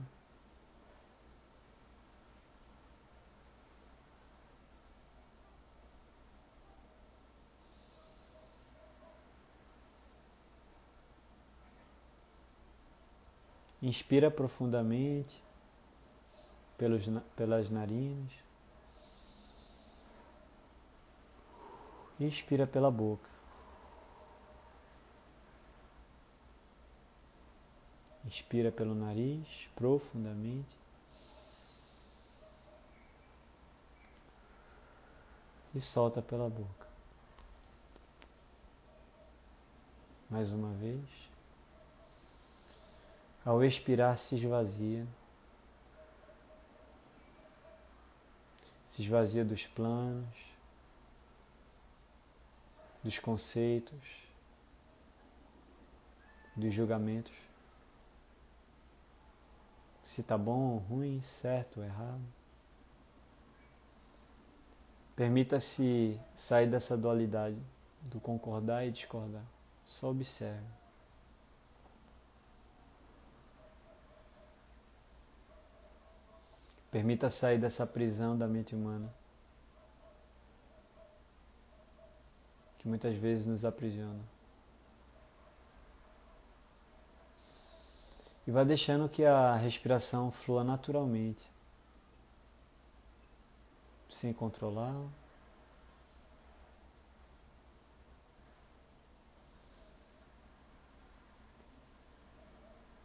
[13.81, 15.41] Inspira profundamente
[16.77, 17.05] pelos,
[17.37, 18.46] pelas narinas.
[22.19, 23.29] Inspira pela boca.
[28.25, 30.75] Inspira pelo nariz profundamente.
[35.75, 36.87] E solta pela boca.
[40.31, 41.05] Mais uma vez.
[43.45, 45.07] Ao expirar, se esvazia.
[48.89, 50.46] Se esvazia dos planos,
[53.07, 54.05] dos conceitos,
[56.57, 57.33] dos julgamentos.
[60.05, 62.21] Se tá bom ruim, certo errado.
[65.15, 67.57] Permita-se sair dessa dualidade
[68.03, 69.45] do concordar e discordar.
[69.85, 70.67] Só observe.
[76.91, 79.15] Permita sair dessa prisão da mente humana,
[82.87, 84.23] que muitas vezes nos aprisiona.
[88.47, 91.51] E vá deixando que a respiração flua naturalmente
[94.09, 94.95] sem controlar.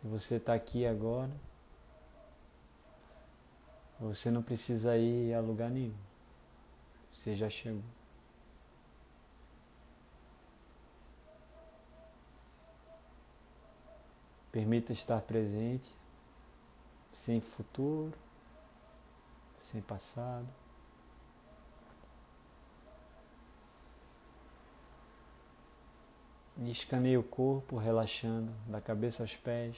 [0.04, 1.32] Você está aqui agora.
[4.00, 5.98] Você não precisa ir a lugar nenhum.
[7.12, 8.01] Você já chegou.
[14.52, 15.90] Permita estar presente,
[17.12, 18.14] sem futuro,
[19.60, 20.48] sem passado.
[26.58, 29.78] E escaneie o corpo, relaxando da cabeça aos pés,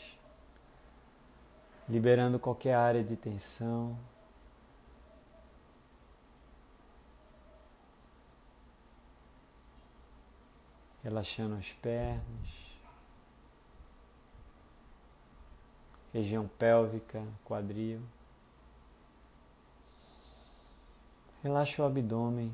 [1.87, 3.97] liberando qualquer área de tensão.
[11.03, 12.62] Relaxando as pernas,
[16.13, 17.99] região pélvica, quadril.
[21.41, 22.53] Relaxa o abdômen.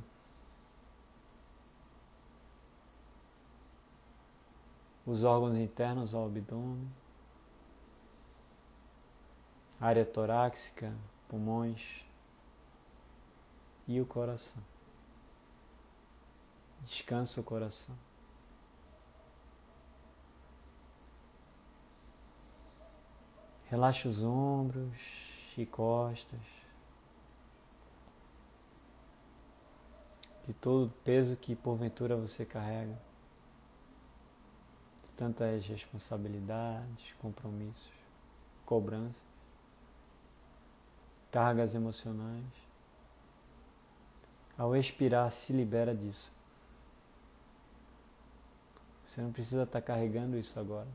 [5.09, 6.87] os órgãos internos ao abdômen,
[9.81, 10.93] área torácica,
[11.27, 12.05] pulmões
[13.87, 14.61] e o coração.
[16.81, 17.95] Descansa o coração.
[23.69, 24.97] Relaxa os ombros
[25.57, 26.39] e costas.
[30.45, 32.97] De todo o peso que porventura você carrega
[35.19, 37.91] tantas responsabilidades, compromissos,
[38.65, 39.21] cobranças,
[41.29, 42.45] cargas emocionais.
[44.57, 46.31] Ao expirar, se libera disso.
[49.05, 50.87] Você não precisa estar carregando isso agora.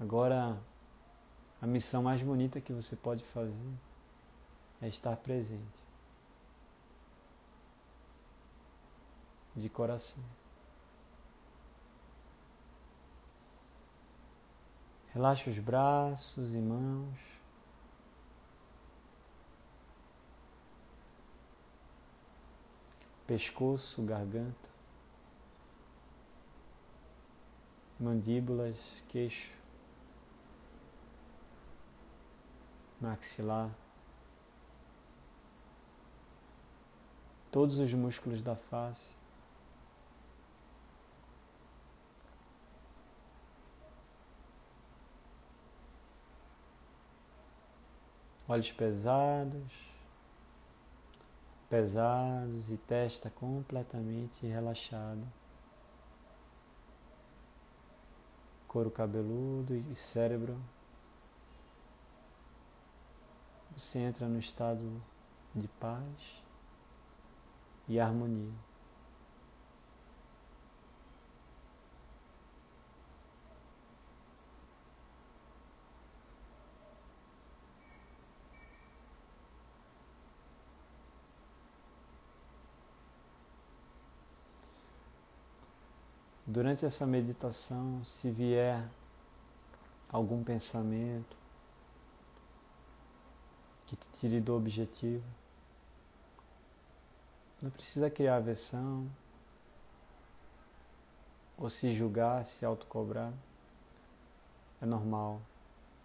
[0.00, 0.56] Agora,
[1.60, 3.74] a missão mais bonita que você pode fazer
[4.80, 5.88] é estar presente.
[9.56, 10.22] De coração.
[15.12, 17.18] Relaxa os braços e mãos.
[23.26, 24.70] Pescoço, garganta.
[27.98, 29.57] Mandíbulas, queixo.
[33.00, 33.70] Maxilar.
[37.50, 39.16] todos os músculos da face.
[48.46, 49.92] Olhos pesados,
[51.68, 55.26] pesados e testa completamente relaxada.
[58.66, 60.58] Couro cabeludo e cérebro.
[63.78, 65.00] Você entra no estado
[65.54, 66.42] de paz
[67.86, 68.52] e harmonia.
[86.44, 88.82] Durante essa meditação, se vier
[90.10, 91.36] algum pensamento
[93.88, 95.24] que te tire do objetivo,
[97.60, 99.10] não precisa criar aversão
[101.56, 103.32] ou se julgar, se autocobrar.
[104.80, 105.40] É normal.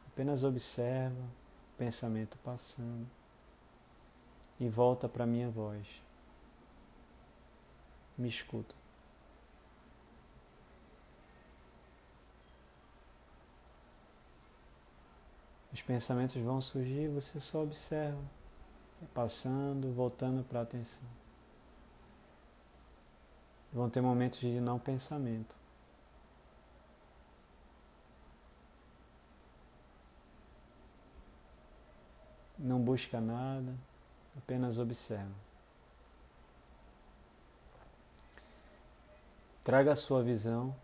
[0.08, 3.06] Apenas observa o pensamento passando
[4.60, 5.86] e volta para a minha voz.
[8.18, 8.74] Me escuta.
[15.74, 18.22] Os pensamentos vão surgir, você só observa,
[19.12, 21.10] passando, voltando para a atenção.
[23.74, 25.56] Vão ter momentos de não pensamento.
[32.60, 33.76] Não busca nada,
[34.38, 35.34] apenas observa.
[39.64, 40.76] Traga a sua visão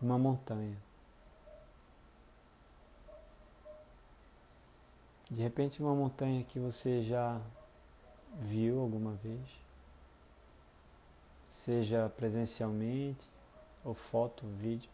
[0.00, 0.85] uma montanha.
[5.30, 7.40] De repente, uma montanha que você já
[8.38, 9.40] viu alguma vez,
[11.50, 13.26] seja presencialmente
[13.84, 14.90] ou foto, vídeo.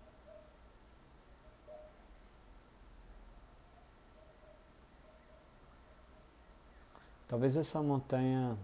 [7.29, 8.57] Talvez essa montanha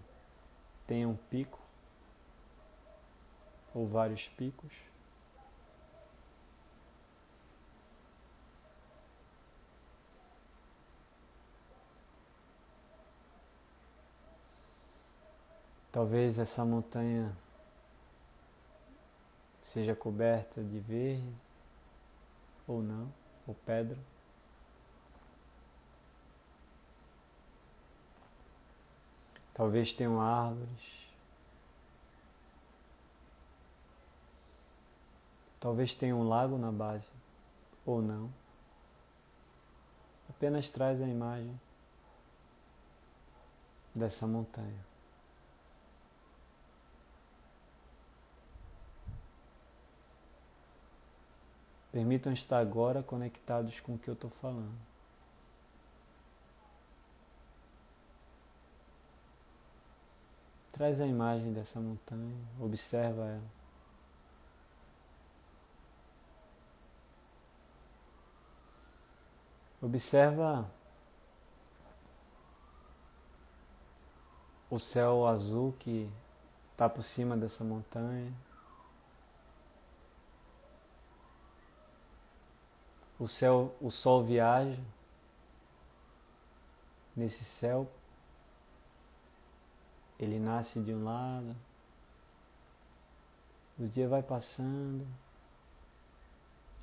[0.87, 1.59] tenha um pico
[3.73, 4.88] ou vários picos.
[15.91, 17.35] Talvez essa montanha
[19.63, 21.33] seja coberta de verde
[22.67, 23.11] ou não,
[23.47, 23.97] ou pedra.
[29.53, 30.99] Talvez tenham árvores.
[35.59, 37.09] Talvez tenha um lago na base,
[37.85, 38.31] ou não.
[40.29, 41.59] Apenas traz a imagem
[43.93, 44.88] dessa montanha.
[51.91, 54.77] Permitam estar agora conectados com o que eu estou falando.
[60.71, 63.59] Traz a imagem dessa montanha, observa ela.
[69.81, 70.69] Observa
[74.69, 76.09] o céu azul que
[76.71, 78.31] está por cima dessa montanha.
[83.19, 84.79] O céu, o sol viaja
[87.15, 87.89] nesse céu.
[90.17, 91.55] Ele nasce de um lado,
[93.77, 95.07] o dia vai passando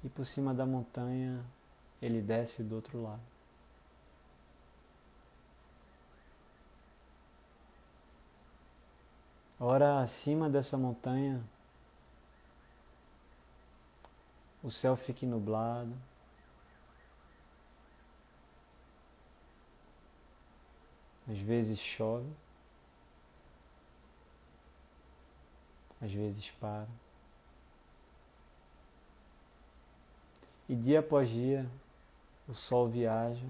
[0.03, 1.45] e por cima da montanha
[2.01, 3.21] ele desce do outro lado.
[9.59, 11.43] Ora, acima dessa montanha,
[14.63, 15.95] o céu fica nublado.
[21.29, 22.31] Às vezes chove,
[26.01, 26.87] às vezes para.
[30.69, 31.69] E dia após dia
[32.49, 33.47] o sol viaja,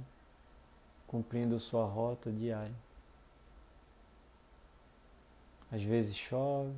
[1.06, 2.74] cumprindo sua rota diária.
[5.70, 6.74] Às vezes chove,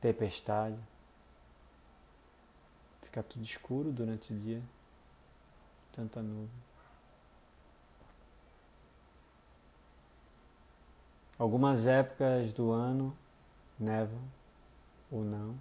[0.00, 0.78] tempestade,
[3.02, 4.62] fica tudo escuro durante o dia,
[5.92, 6.71] tanta nuvem.
[11.42, 13.18] Algumas épocas do ano
[13.76, 14.22] nevam
[15.10, 15.56] ou não.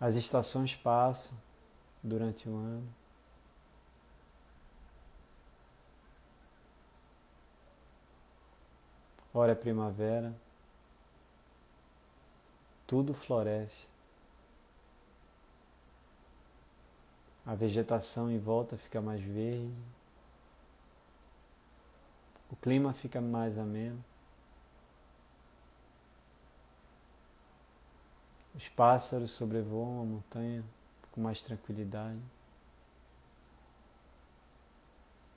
[0.00, 1.32] As estações passam
[2.02, 2.92] durante o ano.
[9.32, 10.34] Ora é primavera,
[12.88, 13.93] tudo floresce.
[17.46, 19.74] A vegetação em volta fica mais verde,
[22.50, 24.02] o clima fica mais ameno.
[28.54, 30.64] Os pássaros sobrevoam a montanha
[31.10, 32.20] com mais tranquilidade.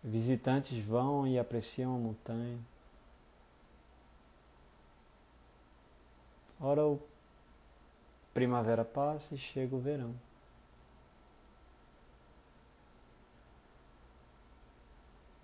[0.03, 2.59] Visitantes vão e apreciam a montanha.
[6.61, 7.01] Ora, o
[8.33, 10.13] primavera passa e chega o verão.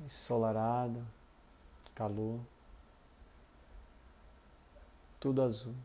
[0.03, 1.05] Ensolarado,
[1.95, 2.39] calor,
[5.19, 5.75] tudo azul.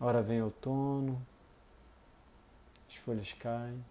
[0.00, 1.24] Ora vem outono,
[2.88, 3.84] as folhas caem.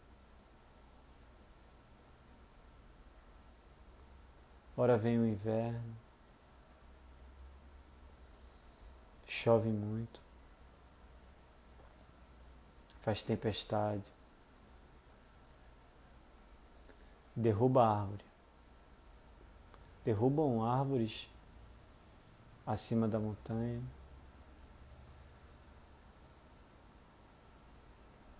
[4.75, 5.95] Ora vem o inverno,
[9.27, 10.19] chove muito,
[13.01, 14.03] faz tempestade.
[17.41, 18.25] Derruba a árvore.
[20.05, 21.27] Derrubam árvores
[22.65, 23.81] acima da montanha.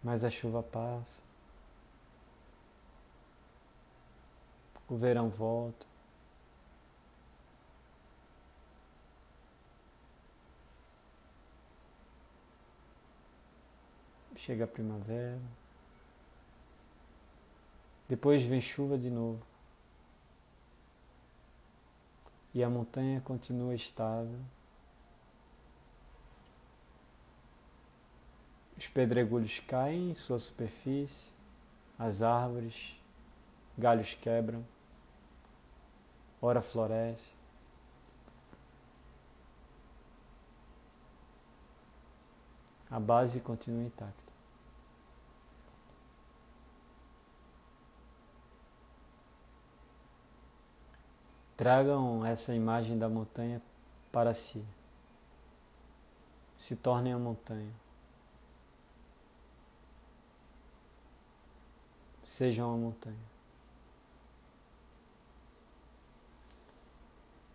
[0.04, 1.22] Mas a chuva passa.
[4.88, 5.86] O verão volta.
[14.36, 15.61] Chega a primavera.
[18.12, 19.42] Depois vem chuva de novo.
[22.54, 24.38] E a montanha continua estável.
[28.78, 31.32] Os pedregulhos caem em sua superfície,
[31.98, 33.00] as árvores,
[33.78, 34.66] galhos quebram,
[36.42, 37.32] ora floresce.
[42.90, 44.21] A base continua intacta.
[51.62, 53.62] Tragam essa imagem da montanha
[54.12, 54.66] para si.
[56.58, 57.72] Se tornem a montanha.
[62.26, 63.16] Sejam a montanha.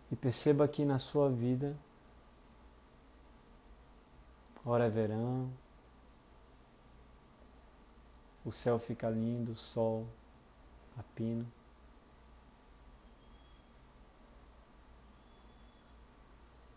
[0.09, 1.75] E perceba que na sua vida,
[4.65, 5.51] ora é verão,
[8.45, 10.07] o céu fica lindo, o sol,
[10.97, 11.56] a pino.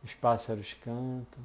[0.02, 1.42] Os pássaros cantam.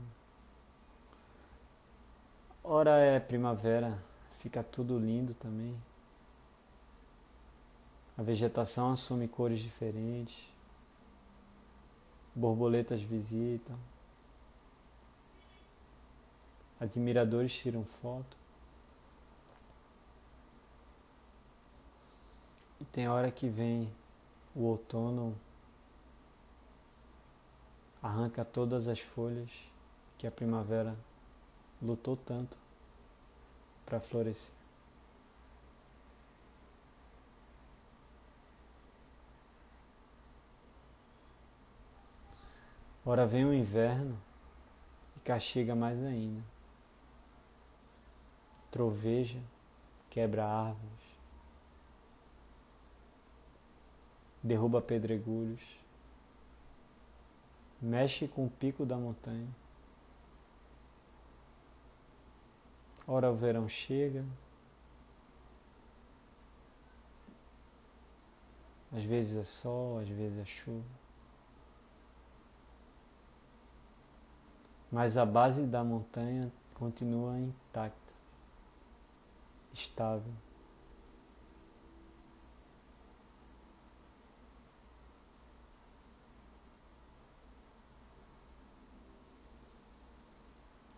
[2.64, 4.02] Ora é primavera,
[4.40, 5.76] fica tudo lindo também.
[8.18, 10.48] A vegetação assume cores diferentes.
[12.34, 13.78] Borboletas visitam.
[16.80, 18.38] Admiradores tiram foto.
[22.80, 23.90] E tem hora que vem
[24.56, 25.36] o outono
[28.06, 29.50] arranca todas as folhas
[30.16, 30.96] que a primavera
[31.82, 32.56] lutou tanto
[33.84, 34.54] para florescer.
[43.04, 44.16] Ora vem o inverno
[45.18, 46.44] e castiga mais ainda.
[48.70, 49.42] Troveja,
[50.12, 51.06] quebra árvores,
[54.44, 55.85] derruba pedregulhos
[57.82, 59.48] mexe com o pico da montanha.
[63.08, 64.26] Ora o verão chega,
[68.92, 70.84] às vezes é sol, às vezes é chuva.
[74.92, 78.14] Mas a base da montanha continua intacta,
[79.74, 80.34] estável.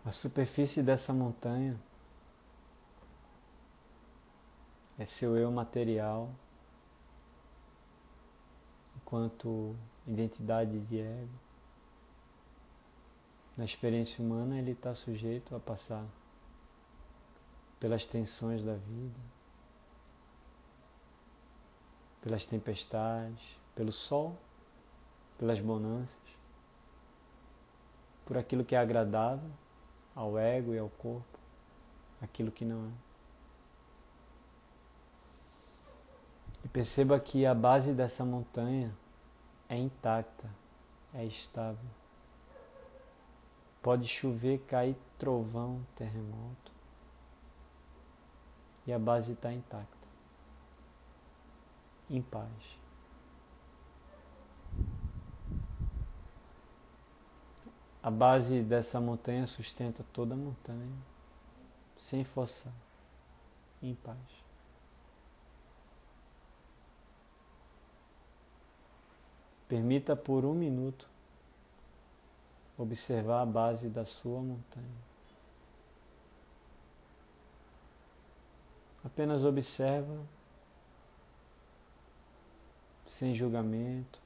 [0.07, 1.77] A superfície dessa montanha
[4.97, 6.33] é seu eu material,
[8.95, 9.75] enquanto
[10.07, 11.39] identidade de ego.
[13.57, 16.05] Na experiência humana, ele está sujeito a passar
[17.77, 19.19] pelas tensões da vida,
[22.21, 24.37] pelas tempestades, pelo sol,
[25.37, 26.17] pelas bonanças,
[28.25, 29.51] por aquilo que é agradável
[30.17, 31.37] ao ego e ao corpo
[32.19, 32.91] aquilo que não é.
[36.65, 38.91] E perceba que a base dessa montanha
[39.69, 40.49] é intacta,
[41.13, 41.89] é estável.
[43.81, 46.71] Pode chover, cair trovão, terremoto.
[48.87, 50.07] E a base está intacta,
[52.09, 52.49] em paz.
[58.07, 60.97] A base dessa montanha sustenta toda a montanha,
[61.97, 62.71] sem forçar,
[63.83, 64.17] em paz.
[69.67, 71.09] Permita por um minuto
[72.77, 74.87] observar a base da sua montanha.
[79.03, 80.25] Apenas observa,
[83.05, 84.21] sem julgamento,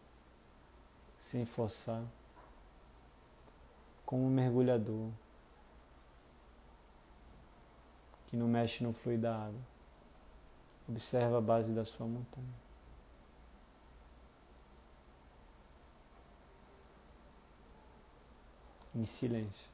[1.17, 2.05] sem forçar
[4.11, 5.09] como um mergulhador
[8.27, 9.61] que não mexe no fluido da água.
[10.85, 12.45] Observa a base da sua montanha.
[18.93, 19.70] Em silêncio.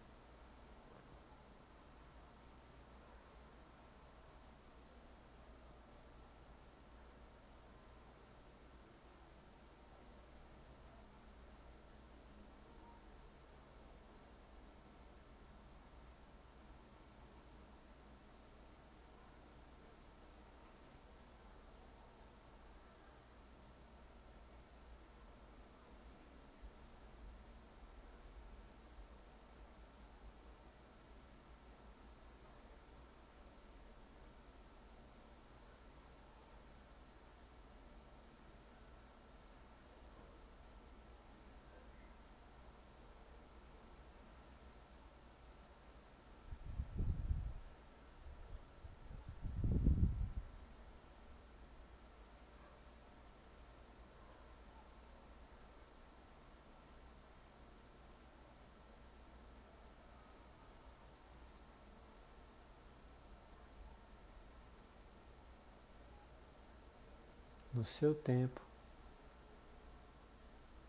[67.78, 68.60] No seu tempo.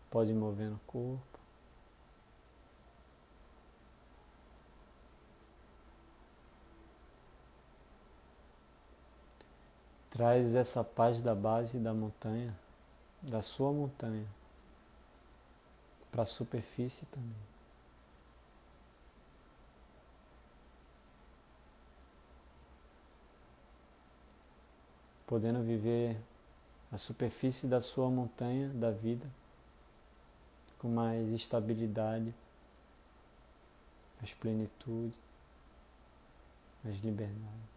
[0.09, 1.21] Pode mover no corpo.
[10.09, 12.57] Traz essa paz da base da montanha,
[13.21, 14.27] da sua montanha,
[16.11, 17.49] para a superfície também.
[25.27, 26.19] Podendo viver
[26.91, 29.27] a superfície da sua montanha da vida
[30.79, 32.33] com mais estabilidade,
[34.19, 35.13] mais plenitude,
[36.83, 37.69] mais liberdade.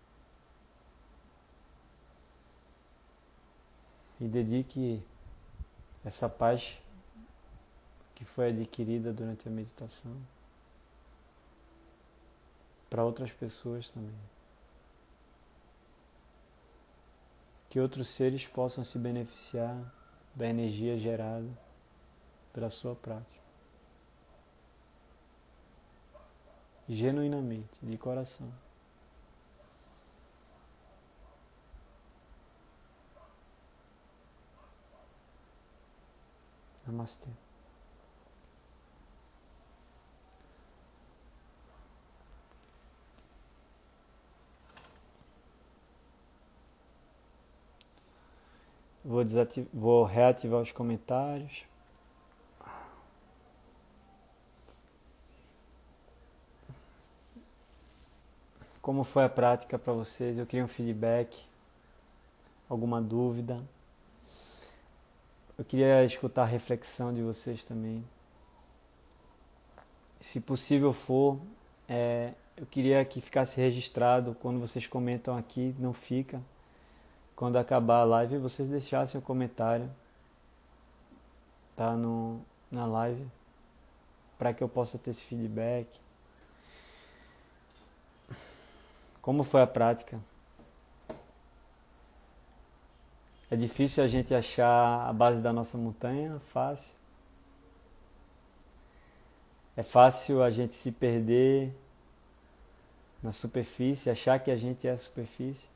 [4.21, 5.03] E dedique
[6.05, 6.79] essa paz
[8.15, 10.17] que foi adquirida durante a meditação
[12.89, 14.32] para outras pessoas também.
[17.73, 19.75] Que outros seres possam se beneficiar
[20.35, 21.49] da energia gerada
[22.53, 23.41] pela sua prática.
[26.87, 28.53] Genuinamente, de coração.
[36.87, 37.31] Namastê.
[49.25, 51.65] Vou, vou reativar os comentários.
[58.81, 60.37] Como foi a prática para vocês?
[60.37, 61.45] Eu queria um feedback,
[62.69, 63.63] alguma dúvida.
[65.57, 68.05] Eu queria escutar a reflexão de vocês também.
[70.21, 71.39] Se possível for,
[71.89, 76.43] é, eu queria que ficasse registrado quando vocês comentam aqui, não fica.
[77.35, 79.91] Quando acabar a live, vocês deixassem o comentário
[81.75, 83.27] tá no, na live
[84.39, 85.89] para que eu possa ter esse feedback.
[89.21, 90.21] Como foi a prática?
[93.51, 96.41] É difícil a gente achar a base da nossa montanha?
[96.53, 96.93] Fácil.
[99.77, 101.73] É fácil a gente se perder
[103.23, 105.69] na superfície, achar que a gente é a superfície.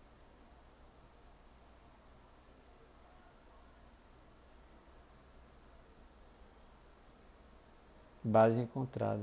[8.27, 9.23] Base encontrada.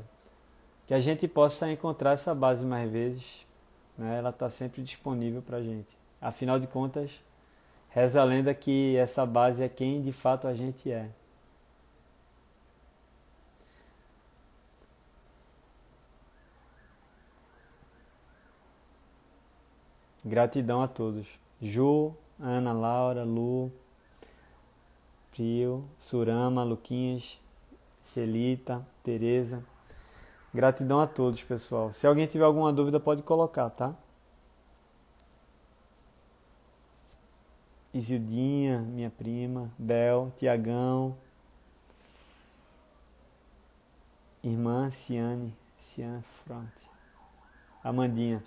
[0.88, 3.46] Que a gente possa encontrar essa base mais vezes
[3.98, 4.18] né?
[4.18, 5.98] ela está sempre disponível para a gente.
[6.22, 7.12] Afinal de contas,
[7.90, 11.10] reza a lenda que essa base é quem de fato a gente é.
[20.26, 21.28] Gratidão a todos.
[21.62, 23.72] Ju, Ana, Laura, Lu,
[25.32, 27.42] Prio, Surama, Luquinhas,
[28.04, 29.64] Celita, Tereza.
[30.54, 31.92] Gratidão a todos, pessoal.
[31.92, 33.96] Se alguém tiver alguma dúvida, pode colocar, tá?
[37.94, 41.16] Isildinha, minha prima, Bel, Tiagão,
[44.44, 46.72] irmã Ciane, Ciane Front,
[47.84, 48.44] Amandinha.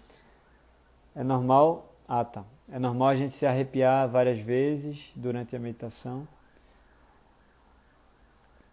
[1.15, 6.27] É normal, ah tá, é normal a gente se arrepiar várias vezes durante a meditação.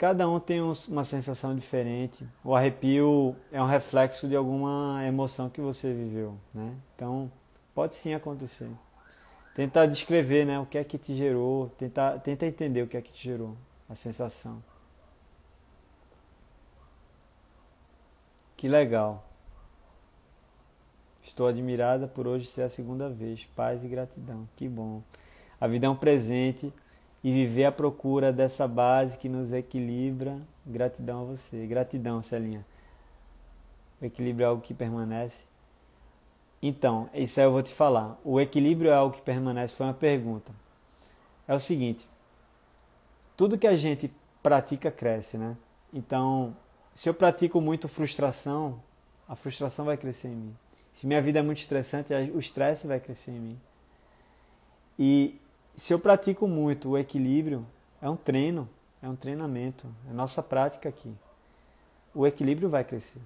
[0.04, 2.28] Cada um tem uma sensação diferente.
[2.44, 6.76] O arrepio é um reflexo de alguma emoção que você viveu, né?
[6.94, 7.32] Então,
[7.74, 8.70] pode sim acontecer.
[9.56, 13.02] Tenta descrever, né, o que é que te gerou, tenta, tenta entender o que é
[13.02, 13.56] que te gerou
[13.88, 14.62] a sensação.
[18.58, 19.26] Que legal.
[21.24, 23.46] Estou admirada por hoje ser a segunda vez.
[23.56, 24.50] Paz e gratidão.
[24.58, 25.02] Que bom.
[25.62, 26.74] A vida é um presente
[27.24, 30.38] e viver à procura dessa base que nos equilibra.
[30.66, 31.66] Gratidão a você.
[31.66, 32.66] Gratidão, Celinha.
[34.02, 35.46] O equilíbrio é algo que permanece.
[36.62, 38.20] Então, isso aí eu vou te falar.
[38.24, 40.52] O equilíbrio é algo que permanece foi uma pergunta.
[41.48, 42.08] É o seguinte:
[43.36, 44.12] tudo que a gente
[44.42, 45.56] pratica cresce, né?
[45.94, 46.56] Então,
[46.94, 48.82] se eu pratico muito frustração,
[49.28, 50.56] a frustração vai crescer em mim.
[50.92, 53.60] Se minha vida é muito estressante, o estresse vai crescer em mim.
[54.98, 55.40] E
[55.76, 57.66] se eu pratico muito o equilíbrio,
[58.02, 58.70] é um treino,
[59.02, 61.12] é um treinamento, é nossa prática aqui.
[62.14, 63.22] O equilíbrio vai crescer.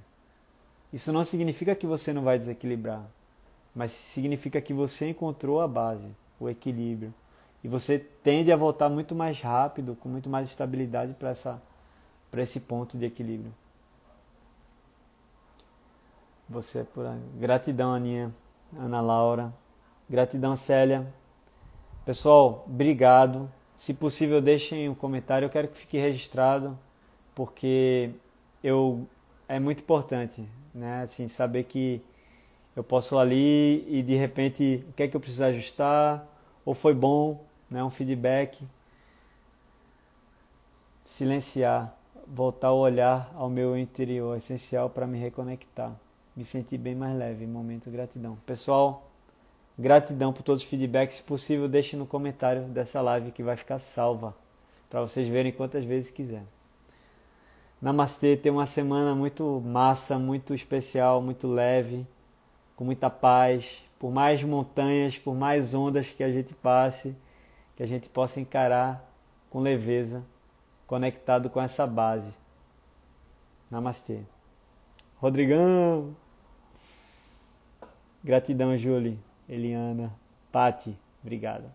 [0.92, 3.04] Isso não significa que você não vai desequilibrar,
[3.76, 6.08] mas significa que você encontrou a base,
[6.40, 7.14] o equilíbrio.
[7.64, 11.62] E você tende a voltar muito mais rápido, com muito mais estabilidade para essa
[12.30, 13.54] para esse ponto de equilíbrio.
[16.50, 17.20] Você é por aí.
[17.40, 18.34] Gratidão, Aninha,
[18.78, 19.54] Ana Laura.
[20.10, 21.06] Gratidão, Célia.
[22.08, 23.52] Pessoal, obrigado.
[23.76, 25.46] Se possível, deixem um comentário.
[25.46, 26.80] Eu quero que fique registrado,
[27.36, 28.12] porque
[28.64, 29.06] eu
[29.46, 31.02] é muito importante, né?
[31.02, 32.02] Assim, saber que
[32.78, 36.26] eu posso ali e de repente o que é que eu preciso ajustar,
[36.64, 37.84] ou foi bom, né?
[37.84, 38.66] Um feedback.
[41.04, 41.94] Silenciar,
[42.26, 45.94] voltar o olhar ao meu interior, essencial para me reconectar,
[46.34, 47.46] me sentir bem mais leve.
[47.46, 48.38] Momento gratidão.
[48.46, 49.07] Pessoal,
[49.80, 51.18] Gratidão por todos os feedbacks.
[51.18, 54.36] Se possível, deixe no comentário dessa live que vai ficar salva
[54.90, 56.44] para vocês verem quantas vezes quiser.
[57.80, 62.08] Namastê, tenha uma semana muito massa, muito especial, muito leve,
[62.76, 63.84] com muita paz.
[64.00, 67.16] Por mais montanhas, por mais ondas que a gente passe,
[67.76, 69.08] que a gente possa encarar
[69.50, 70.24] com leveza,
[70.88, 72.32] conectado com essa base.
[73.70, 74.22] Namastê.
[75.20, 76.16] Rodrigão!
[78.24, 79.27] Gratidão, Julie.
[79.48, 80.12] Eliana,
[80.52, 81.72] Pati, obrigado.